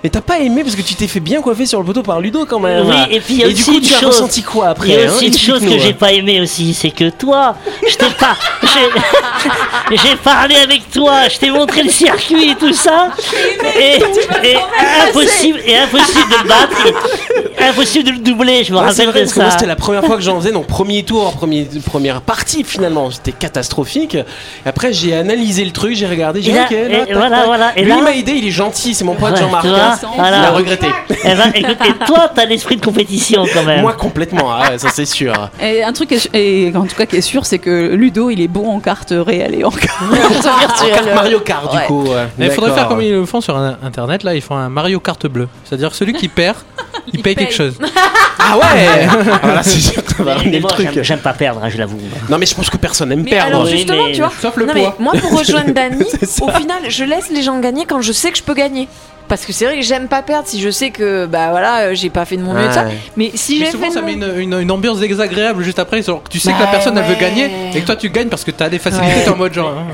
Mais 0.04 0.10
t'as 0.10 0.22
pas 0.22 0.40
aimé 0.40 0.64
parce 0.64 0.76
que 0.76 0.82
tu 0.82 0.96
t'es 0.96 1.08
fait 1.08 1.20
bien 1.20 1.42
coiffer 1.42 1.66
sur 1.66 1.80
le 1.80 1.86
poteau 1.86 2.04
par 2.04 2.20
Ludo 2.22 2.46
quand 2.46 2.60
même. 2.60 2.88
Oui, 2.88 2.96
et 3.10 3.20
puis 3.20 3.36
il 3.36 3.40
y 3.40 3.44
a 3.44 3.48
du 3.48 3.54
aussi 3.54 3.64
coup, 3.72 3.78
une 3.78 3.82
tu 3.84 3.94
as 3.94 4.00
chose- 4.00 4.08
ressenti 4.16 4.44
quoi 4.44 4.70
après 4.70 4.88
Il 4.90 4.94
y 4.94 4.98
a 4.98 5.10
hein 5.10 5.14
aussi 5.16 5.28
une 5.28 5.34
chose 5.38 5.60
que 5.60 5.66
Explique-nous, 5.66 5.84
j'ai 5.84 5.90
hein. 5.90 5.96
pas 6.00 6.12
aimé 6.12 6.42
aussi, 6.42 6.74
c'est 6.74 6.92
que 6.92 7.10
toi, 7.10 7.56
je 7.88 7.96
t'ai 7.96 8.06
pas, 8.20 8.36
j'ai- 9.92 10.16
parlé 10.24 10.56
avec 10.56 10.90
toi, 10.92 11.28
je 11.30 11.38
t'ai 11.38 11.50
montré 11.50 11.84
le 11.84 11.90
circuit 11.90 12.52
et 12.52 12.56
tout 12.56 12.74
ça, 12.74 13.10
et, 13.80 13.96
et 14.48 14.58
impossible, 15.08 15.60
et 15.66 15.78
impossible 15.78 16.30
de 16.30 16.44
le 16.44 16.48
battre, 16.48 17.68
impossible 17.70 18.06
de 18.06 18.12
le 18.12 18.18
doubler, 18.20 18.64
je 18.64 18.72
me 18.74 18.78
Ouais, 18.78 18.84
c'est 18.92 19.06
rappelle 19.06 19.10
vrai, 19.10 19.20
de 19.22 19.26
parce 19.26 19.34
que 19.34 19.40
moi, 19.40 19.50
ça. 19.50 19.58
c'était 19.58 19.68
la 19.68 19.76
première 19.76 20.04
fois 20.06 20.16
que 20.16 20.22
j'en 20.22 20.40
faisais, 20.40 20.52
donc 20.52 20.68
premier 20.68 21.04
tour, 21.04 21.32
premier, 21.34 21.68
première 21.86 22.22
partie 22.22 22.64
finalement, 22.64 23.10
c'était 23.12 23.32
catastrophique. 23.32 23.81
Et 24.66 24.70
après, 24.70 24.94
j'ai 24.94 25.16
analysé 25.16 25.64
le 25.66 25.72
truc, 25.72 25.96
j'ai 25.96 26.08
regardé, 26.08 26.42
j'ai 26.42 26.52
Et 26.52 26.54
dit 26.54 26.60
ok, 26.60 26.72
là, 26.72 26.78
et 26.78 27.06
tac, 27.06 27.14
voilà, 27.14 27.38
tac. 27.38 27.46
voilà, 27.46 27.72
et 27.78 27.82
Lui, 27.84 27.90
là- 27.90 27.96
il 27.98 28.04
m'a 28.04 28.12
aidé, 28.14 28.32
il 28.34 28.48
est 28.48 28.52
gentil, 28.52 28.94
c'est 28.94 29.04
mon 29.04 29.16
pote 29.16 29.34
Ouais, 29.34 29.40
Jean-Marc. 29.40 29.66
hein. 29.66 29.98
voilà. 30.16 30.38
Il 30.40 30.46
a 30.46 30.52
regretté. 30.52 30.88
Eh 31.10 31.36
ben, 31.36 31.52
écoute, 31.56 31.78
et 31.88 32.06
toi, 32.06 32.30
t'as 32.34 32.46
l'esprit 32.46 32.78
de 32.78 32.86
compétition 32.86 33.46
quand 33.54 33.64
même. 33.64 33.82
Moi, 33.82 33.94
complètement, 33.94 34.52
ah 34.52 34.72
ouais, 34.72 34.78
ça 34.78 34.90
c'est 34.92 35.06
sûr. 35.06 35.34
Et 35.62 35.84
un 35.84 35.94
truc, 35.94 36.12
est- 36.12 36.30
et 36.36 36.72
en 36.76 36.86
tout 36.86 36.96
cas 36.96 37.06
qui 37.06 37.16
est 37.18 37.22
sûr, 37.22 37.46
c'est 37.46 37.60
que 37.60 37.94
Ludo, 37.94 38.30
il 38.30 38.42
est 38.42 38.48
bon 38.48 38.70
en 38.70 38.80
cartes 38.80 39.14
réelles 39.16 39.56
et 39.56 39.64
en 39.64 39.72
cartes 39.72 40.02
virtuelles. 40.60 41.14
Mario 41.16 41.40
Kart, 41.40 41.74
Ouais. 41.74 41.82
du 41.82 41.88
coup. 41.88 42.04
ouais. 42.04 42.28
Mais 42.38 42.46
il 42.48 42.52
faudrait 42.52 42.72
faire 42.74 42.88
comme 42.88 43.02
ils 43.02 43.12
le 43.12 43.26
font 43.26 43.42
sur 43.42 43.56
internet, 43.58 44.24
là, 44.24 44.34
ils 44.36 44.42
font 44.42 44.56
un 44.56 44.70
Mario 44.70 45.00
Kart 45.00 45.26
bleu. 45.28 45.48
C'est-à-dire 45.66 45.94
celui 45.96 46.14
qui 46.14 46.28
perd, 46.28 46.58
il, 47.14 47.22
paye, 47.22 47.36
paye. 47.36 47.46
quelque 47.48 47.56
chose. 47.56 47.76
Ah 48.44 48.58
ouais 48.58 49.08
Ah, 49.08 49.40
Voilà, 49.44 49.64
c'est 49.64 49.80
sûr 49.80 50.02
j'aime- 51.04 51.20
pas 51.20 51.34
perdre, 51.34 51.62
hein, 51.64 51.70
je 51.70 51.78
l'avoue. 51.78 52.00
Non, 52.28 52.38
mais 52.40 52.46
je 52.48 52.56
pense 52.56 52.70
que 52.72 52.78
personne 52.78 53.10
n'aime 53.10 53.24
perdre. 53.24 53.66
Justement, 53.78 54.06
mais- 54.08 54.12
tu 54.14 54.22
vois, 54.22 54.32
Sauf 54.42 54.56
le 54.58 54.66
non, 54.66 54.74
poids. 54.74 54.96
mais 55.00 55.04
moi 55.04 55.14
pour 55.22 55.38
rejoindre 55.40 55.72
Dani, 55.74 56.06
ça. 56.24 56.46
au 56.46 56.50
final, 56.52 56.80
je 56.90 57.04
laisse 57.04 57.30
les 57.30 57.42
gens 57.44 57.60
gagner 57.60 57.86
quand 57.86 58.02
je 58.02 58.12
sais 58.12 58.32
que 58.32 58.38
je 58.38 58.44
peux 58.44 58.54
gagner. 58.54 58.88
Parce 59.28 59.46
que 59.46 59.54
c'est 59.54 59.64
vrai 59.64 59.78
que 59.78 59.82
j'aime 59.82 60.10
pas 60.10 60.24
perdre 60.24 60.46
si 60.46 60.60
je 60.60 60.70
sais 60.70 60.90
que 60.90 61.26
bah 61.26 61.52
voilà 61.52 61.84
euh, 61.84 61.92
j'ai 61.96 62.10
pas 62.10 62.26
fait 62.26 62.36
de 62.36 62.42
mon 62.44 62.54
mieux 62.54 62.66
et 62.70 62.74
ça. 62.74 62.84
Ouais. 62.84 62.98
Mais 63.16 63.32
si 63.34 63.60
j'ai 63.60 63.72
souvent, 63.72 63.84
fait 63.86 63.90
de 63.92 63.94
ça 63.94 64.02
mon- 64.02 64.08
met 64.08 64.14
une, 64.14 64.40
une- 64.54 64.60
une 64.60 64.72
ambiance 64.72 65.00
désagréable 65.00 65.64
juste 65.64 65.80
après. 65.80 66.02
genre, 66.04 66.22
tu 66.30 66.38
sais 66.38 66.52
que 66.52 66.60
la 66.60 66.66
Bah 66.66 66.72
personne, 66.74 66.98
elle 66.98 67.06
veut 67.06 67.14
ouais. 67.14 67.20
gagner 67.22 67.50
et 67.74 67.80
que 67.80 67.86
toi, 67.86 67.96
tu 67.96 68.10
gagnes 68.10 68.28
parce 68.28 68.44
que 68.44 68.52
t'as 68.52 68.68
des 68.68 68.78
facilités. 68.80 69.22
Ouais. 69.22 69.30
en 69.30 69.38
mode 69.38 69.54
genre. 69.54 69.70
hein. 69.70 69.86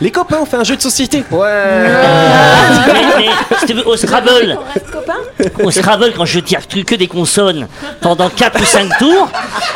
Les 0.00 0.10
copains, 0.10 0.38
on 0.40 0.46
fait 0.46 0.56
un 0.56 0.64
jeu 0.64 0.76
de 0.76 0.80
société. 0.80 1.24
Ouais. 1.30 1.46
mais, 2.86 3.02
mais, 3.18 3.58
si 3.60 3.66
tu 3.66 3.72
veux, 3.74 3.86
au 3.86 3.96
Scrabble, 3.96 4.58
On 4.58 4.72
reste 4.72 4.90
copains 4.90 5.62
au 5.62 5.70
Scrabble, 5.70 6.12
quand 6.16 6.24
je 6.24 6.40
tire 6.40 6.60
que 6.66 6.94
des 6.94 7.06
consonnes 7.08 7.68
pendant 8.00 8.30
4 8.30 8.60
ou 8.60 8.64
5 8.64 8.98
tours, 8.98 9.28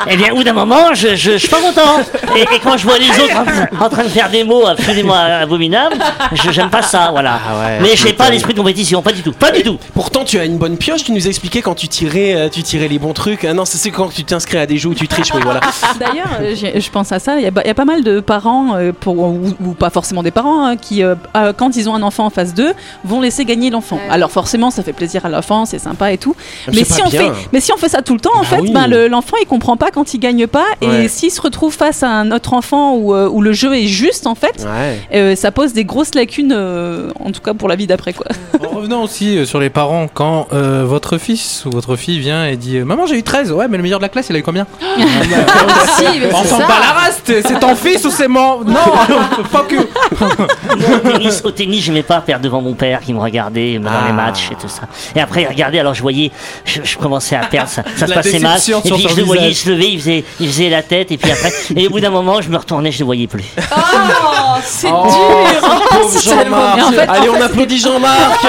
eh 0.09 0.17
bien, 0.17 0.33
au 0.33 0.37
bout 0.37 0.45
d'un 0.45 0.55
moment, 0.55 0.95
je, 0.95 1.09
je, 1.09 1.33
je 1.33 1.37
suis 1.37 1.49
pas 1.49 1.61
content. 1.61 2.01
Et, 2.37 2.43
et 2.43 2.59
quand 2.65 2.79
je 2.79 2.85
vois 2.85 2.97
les 2.99 3.11
autres 3.11 3.37
en, 3.81 3.89
train- 3.89 4.05
de 4.05 4.09
faire 4.09 4.31
des 4.31 4.45
mots 4.45 4.67
absolument 4.67 5.15
abominables, 5.15 5.97
je 6.33 6.51
j'aime 6.51 6.71
pas 6.71 6.83
ça, 6.83 7.09
voilà. 7.13 7.39
Ah 7.49 7.59
ouais, 7.61 7.79
Mais 7.83 7.97
j'ai 7.97 8.13
pas 8.13 8.31
l'esprit 8.31 8.55
de 8.55 8.59
compétition, 8.59 9.03
pas 9.03 9.13
du 9.13 9.23
tout, 9.23 9.33
pas 9.33 9.51
du 9.51 9.63
tout. 9.63 9.79
Pourtant, 9.95 10.25
tu 10.25 10.39
as 10.39 10.45
une 10.45 10.59
bonne 10.59 10.77
pioche. 10.77 11.05
Tu 11.05 11.13
nous 11.13 11.27
as 11.27 11.31
expliqué 11.31 11.63
quand 11.63 11.75
tu 11.75 11.89
tirais, 11.89 12.35
euh, 12.35 12.49
tu 12.49 12.63
tirais 12.63 12.89
les 12.89 12.99
bons 12.99 13.13
trucs. 13.13 13.45
Ah 13.45 13.53
non, 13.55 13.65
c'est 13.65 13.91
quand 13.91 14.09
tu 14.09 14.25
t'inscris 14.25 14.59
à 14.59 14.67
des 14.67 14.77
jeux 14.79 14.91
où 14.91 14.95
tu 14.95 15.07
triches. 15.09 15.33
Oui, 15.35 15.41
voilà. 15.43 15.61
D'ailleurs, 16.01 16.29
euh, 16.41 16.55
je 16.55 16.91
pense 16.91 17.13
à 17.13 17.19
ça. 17.19 17.37
Il 17.37 17.43
y, 17.43 17.47
a, 17.47 17.51
il 17.65 17.67
y 17.67 17.71
a 17.71 17.75
pas 17.75 17.85
mal 17.85 18.03
de 18.03 18.21
parents, 18.21 18.75
euh, 18.77 18.93
pour, 18.99 19.19
ou, 19.19 19.55
ou 19.65 19.73
pas 19.73 19.91
forcément 19.91 20.23
des 20.23 20.31
parents, 20.31 20.65
hein, 20.65 20.77
qui, 20.77 21.03
euh, 21.03 21.15
euh, 21.37 21.53
quand 21.57 21.77
ils 21.77 21.89
ont 21.89 21.95
un 21.95 22.03
enfant 22.03 22.25
en 22.27 22.31
face 22.31 22.55
d'eux, 22.55 22.73
vont 23.05 23.21
laisser 23.21 23.45
gagner 23.45 23.71
l'enfant. 23.71 23.97
Ouais. 23.97 24.09
Alors 24.11 24.31
forcément, 24.31 24.71
ça 24.71 24.83
fait 24.83 24.93
plaisir 24.93 25.25
à 25.27 25.29
l'enfant, 25.29 25.65
c'est 25.67 25.79
sympa 25.79 26.13
et 26.13 26.19
tout. 26.19 26.35
Mais 26.73 26.85
si, 26.85 27.03
on 27.03 27.09
bien. 27.09 27.21
fait, 27.21 27.31
mais 27.53 27.61
si 27.61 27.73
on 27.73 27.77
fait 27.77 27.89
ça 27.89 28.03
tout 28.03 28.15
le 28.15 28.21
temps, 28.21 28.31
en 28.37 28.43
fait, 28.45 28.61
oui. 28.61 28.71
ben, 28.73 28.87
le- 28.87 29.09
l'enfant 29.09 29.37
il 29.41 29.47
comprend 29.47 29.77
pas 29.77 29.91
quand 29.91 30.15
il 30.15 30.19
gagne 30.19 30.47
pas. 30.47 30.65
Ouais. 30.83 31.05
Et 31.05 31.09
s'il 31.09 31.31
se 31.31 31.41
retrouve 31.41 31.75
face 31.75 32.03
à 32.03 32.09
un 32.09 32.31
autre 32.33 32.53
enfant 32.55 32.99
euh, 33.13 33.29
où 33.41 33.43
le 33.43 33.53
jeu 33.55 33.75
est 33.75 33.87
juste, 33.87 34.27
en 34.27 34.35
fait, 34.35 34.67
Ouais. 34.67 35.01
euh, 35.15 35.35
ça 35.35 35.51
pose 35.51 35.73
des 35.73 35.85
grosses 35.85 36.15
lacunes, 36.15 36.53
euh, 36.55 37.11
en 37.25 37.33
tout 37.33 37.41
cas 37.41 37.55
pour 37.55 37.69
la 37.69 37.75
vie 37.77 37.87
d'après. 37.87 38.13
quoi. 38.13 38.27
En 38.71 38.77
revenant 38.77 39.03
aussi 39.03 39.39
euh, 39.39 39.47
sur 39.47 39.59
les 39.61 39.71
parents, 39.71 40.09
quand 40.13 40.47
euh, 40.53 40.85
votre 40.87 41.17
fils 41.17 41.65
ou 41.65 41.71
votre 41.71 41.97
fille 41.97 42.19
vient 42.19 42.45
et 42.47 42.57
dit 42.57 42.79
Maman, 42.81 43.07
j'ai 43.07 43.17
eu 43.17 43.23
13, 43.23 43.51
ouais, 43.53 43.67
mais 43.67 43.79
le 43.79 43.83
meilleur 43.83 43.99
de 43.99 44.05
la 44.05 44.11
classe, 44.11 44.27
il 44.29 44.37
a 44.37 44.39
eu 44.39 44.43
combien? 44.43 44.67
Si, 45.97 46.05
mais 46.21 46.29
On 46.35 46.43
c'est 46.43 46.49
s'en 46.49 46.59
ça. 46.59 46.67
bat 46.67 46.81
la 46.81 46.93
race, 46.93 47.23
c'est 47.25 47.59
ton 47.61 47.75
fils 47.75 48.05
ou 48.05 48.11
c'est 48.11 48.29
mon? 48.29 48.63
Non, 48.65 48.75
fuck 49.51 49.73
you 49.73 49.81
Au 50.21 51.09
tennis, 51.11 51.43
au 51.45 51.51
tennis, 51.51 51.83
j'aimais 51.85 52.03
pas 52.03 52.21
perdre 52.21 52.45
devant 52.45 52.61
mon 52.61 52.75
père 52.75 53.01
qui 53.01 53.13
me 53.15 53.21
regardait 53.21 53.79
dans 53.79 53.91
Ah. 53.91 54.05
les 54.07 54.13
matchs 54.13 54.51
et 54.53 54.55
tout 54.55 54.69
ça. 54.69 54.83
Et 55.17 55.21
après, 55.21 55.43
il 55.43 55.49
regardait, 55.49 55.79
alors 55.79 55.95
je 55.95 56.03
voyais, 56.03 56.31
je, 56.65 56.81
je 56.85 56.99
commençais 56.99 57.37
à 57.37 57.47
perdre, 57.47 57.69
ça, 57.71 57.83
ça 57.97 58.07
se 58.07 58.13
passait 58.13 58.39
mal. 58.39 58.59
Et 58.59 58.91
puis 58.91 59.07
je 59.09 59.17
le 59.17 59.23
voyais 59.23 59.49
visage. 59.49 59.65
se 59.65 59.71
lever, 59.71 59.89
il 59.93 59.99
faisait, 59.99 60.25
il 60.41 60.47
faisait 60.49 60.69
la 60.69 60.83
tête, 60.83 61.11
et 61.13 61.17
puis 61.17 61.31
après, 61.31 61.53
et 61.77 61.87
au 61.87 61.91
bout 61.91 62.01
d'un 62.01 62.11
moment, 62.11 62.41
je 62.41 62.49
me 62.51 62.57
retournais, 62.57 62.93
je 62.93 63.01
le 63.01 63.05
voyais 63.07 63.27
plus. 63.31 63.45
c'est 64.65 64.89
Oh, 64.93 66.09
c'est 66.09 66.29
tellement 66.31 66.57
Jean-Marc. 66.57 66.77
bien. 66.77 66.87
En 66.87 66.93
fait, 66.93 67.09
Allez, 67.09 67.29
en 67.29 67.35
on 67.35 67.41
applaudit 67.41 67.79
Jean-Marc 67.79 68.47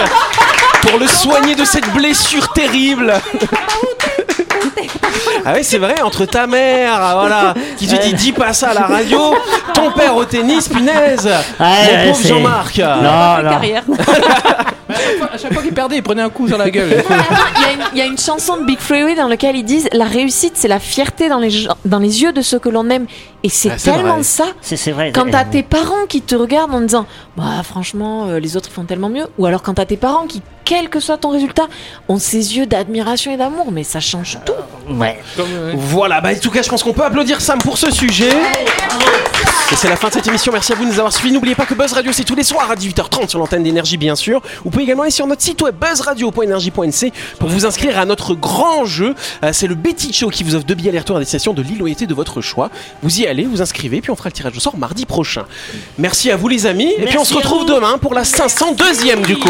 pour 0.82 1.00
le 1.00 1.08
soigner 1.08 1.56
de 1.56 1.64
cette 1.64 1.90
blessure 1.94 2.48
terrible. 2.54 3.14
Ah 5.44 5.54
oui, 5.56 5.64
c'est 5.64 5.80
vrai, 5.80 6.02
entre 6.02 6.26
ta 6.26 6.46
mère, 6.46 7.00
ah, 7.02 7.16
voilà, 7.16 7.54
qui 7.78 7.88
te 7.88 7.96
dit 7.96 8.14
dis 8.14 8.32
pas 8.32 8.54
ça 8.54 8.70
à 8.70 8.74
la 8.76 8.82
radio, 8.82 9.36
ton 9.74 9.92
père 9.92 10.16
au 10.16 10.24
tennis, 10.24 10.68
punaise. 10.68 11.28
Mon 11.60 11.66
ouais, 11.66 12.12
pauvre 12.12 12.28
Jean-Marc. 12.28 12.78
Non, 12.78 13.44
non. 13.44 13.96
carrière. 14.92 15.10
À 15.10 15.10
chaque 15.12 15.18
fois- 15.18 15.30
à 15.34 15.38
chaque 15.38 15.54
fois 15.54 15.62
qu'il 15.64 15.74
perdait, 15.74 15.98
il 15.98 16.04
prenait 16.04 16.22
un 16.22 16.30
coup 16.30 16.48
sur 16.48 16.58
la 16.58 16.70
gueule. 16.70 17.04
Il 17.58 17.62
y, 17.62 17.66
a 17.66 17.74
une- 17.74 17.80
il 17.94 17.98
y 17.98 18.02
a 18.02 18.06
une 18.06 18.18
chanson 18.18 18.58
de 18.58 18.66
Big 18.66 18.80
Freeway 18.80 19.16
dans 19.16 19.28
laquelle 19.28 19.56
ils 19.56 19.64
disent 19.66 19.88
la 19.94 20.06
réussite 20.06 20.54
c'est 20.56 20.68
la 20.68 20.80
fierté 20.80 21.30
dans 21.30 21.40
les, 21.40 21.50
gens- 21.50 21.76
dans 21.86 22.00
les 22.00 22.22
yeux 22.24 22.32
de 22.34 22.42
ceux 22.42 22.60
que 22.60 22.70
l'on 22.70 22.90
aime 22.90 23.06
et 23.44 23.50
c'est 23.50 23.70
Ah, 23.72 23.78
c'est 23.78 23.92
tellement 23.92 24.16
vrai. 24.16 24.24
ça. 24.24 24.46
C'est 24.62 24.78
c'est 24.78 24.92
vrai. 24.92 25.12
Quand 25.14 25.28
euh, 25.28 25.32
t'as 25.32 25.46
tes 25.46 25.64
parents 25.64 26.06
qui 26.08 26.22
te 26.22 26.36
regardent 26.36 26.74
en 26.74 26.82
disant 26.82 27.06
bah 27.38 27.62
franchement 27.64 28.26
euh, 28.28 28.40
les 28.40 28.58
autres 28.58 28.70
ils 28.72 28.74
font 28.74 28.84
tellement 28.86 29.10
mieux 29.10 29.28
ou 29.38 29.46
alors 29.46 29.62
quand 29.62 29.74
t'as 29.76 29.86
tes 29.86 29.98
parents 29.98 30.26
qui 30.28 30.42
quel 30.66 30.90
que 30.90 31.00
soit 31.00 31.18
ton 31.18 31.30
résultat 31.30 31.68
ont 32.08 32.18
ces 32.20 32.56
yeux 32.58 32.66
d'admiration 32.66 33.32
et 33.34 33.38
d'amour 33.38 33.72
mais 33.72 33.84
ça 33.84 34.00
change 34.00 34.38
tout. 34.46 34.54
Ouais. 34.94 35.20
Voilà, 35.76 36.22
bah 36.22 36.30
en 36.36 36.40
tout 36.40 36.52
cas, 36.52 36.62
je 36.62 36.70
pense 36.70 36.82
qu'on 36.84 36.94
peut 36.94 37.04
applaudir 37.04 37.42
Sam 37.42 37.60
pour 37.60 37.78
ce 37.78 37.92
sujet. 37.92 38.30
Et 39.72 39.76
c'est 39.76 39.88
la 39.90 39.96
fin 39.96 40.10
de 40.10 40.14
cette 40.14 40.28
émission. 40.28 40.52
Merci 40.52 40.74
à 40.74 40.76
vous 40.76 40.84
de 40.84 40.90
nous 40.90 40.98
avoir 41.00 41.14
suivis. 41.14 41.34
N'oubliez 41.34 41.56
pas 41.56 41.66
que 41.66 41.74
Buzz 41.74 41.94
Radio, 41.94 42.12
c'est 42.12 42.26
tous 42.26 42.36
les 42.36 42.44
soirs 42.44 42.70
à 42.70 42.76
18h30 42.76 43.30
sur 43.30 43.40
l'antenne 43.40 43.64
d'énergie, 43.64 43.96
bien 43.96 44.16
sûr. 44.16 44.42
Vous 44.66 44.70
pouvez 44.70 44.81
également 44.82 45.04
aller 45.04 45.12
sur 45.12 45.28
notre 45.28 45.42
site 45.42 45.62
web 45.62 45.76
buzzradio.energie.nc 45.76 47.14
pour 47.40 47.50
vous 47.50 47.66
inscrire 47.66 48.00
à 48.00 48.06
notre 48.06 48.34
grand 48.34 48.86
jeu. 48.86 49.16
Euh, 49.44 49.52
c'est 49.54 49.68
le 49.68 49.76
Betty 49.76 50.14
Show 50.14 50.30
qui 50.30 50.44
vous 50.44 50.56
offre 50.56 50.66
deux 50.66 50.76
billets 50.76 50.90
aller-retour 50.90 51.18
à 51.18 51.20
destination 51.20 51.54
de 51.54 51.62
l'île 51.62 51.82
de 51.82 52.14
votre 52.14 52.42
choix. 52.42 52.70
Vous 53.02 53.22
y 53.22 53.28
allez, 53.28 53.44
vous 53.44 53.62
inscrivez, 53.62 54.02
puis 54.02 54.12
on 54.12 54.16
fera 54.16 54.30
le 54.30 54.34
tirage 54.34 54.56
au 54.56 54.60
sort 54.60 54.78
mardi 54.78 55.06
prochain. 55.06 55.46
Merci 55.98 56.32
à 56.32 56.36
vous, 56.36 56.48
les 56.48 56.66
amis. 56.66 56.94
et 56.98 57.06
puis 57.06 57.18
on 57.18 57.26
se 57.26 57.34
retrouve 57.34 57.62
vous. 57.62 57.74
demain 57.74 57.98
pour 57.98 58.14
la 58.14 58.24
502e 58.24 59.26
du 59.26 59.38
coup. 59.38 59.50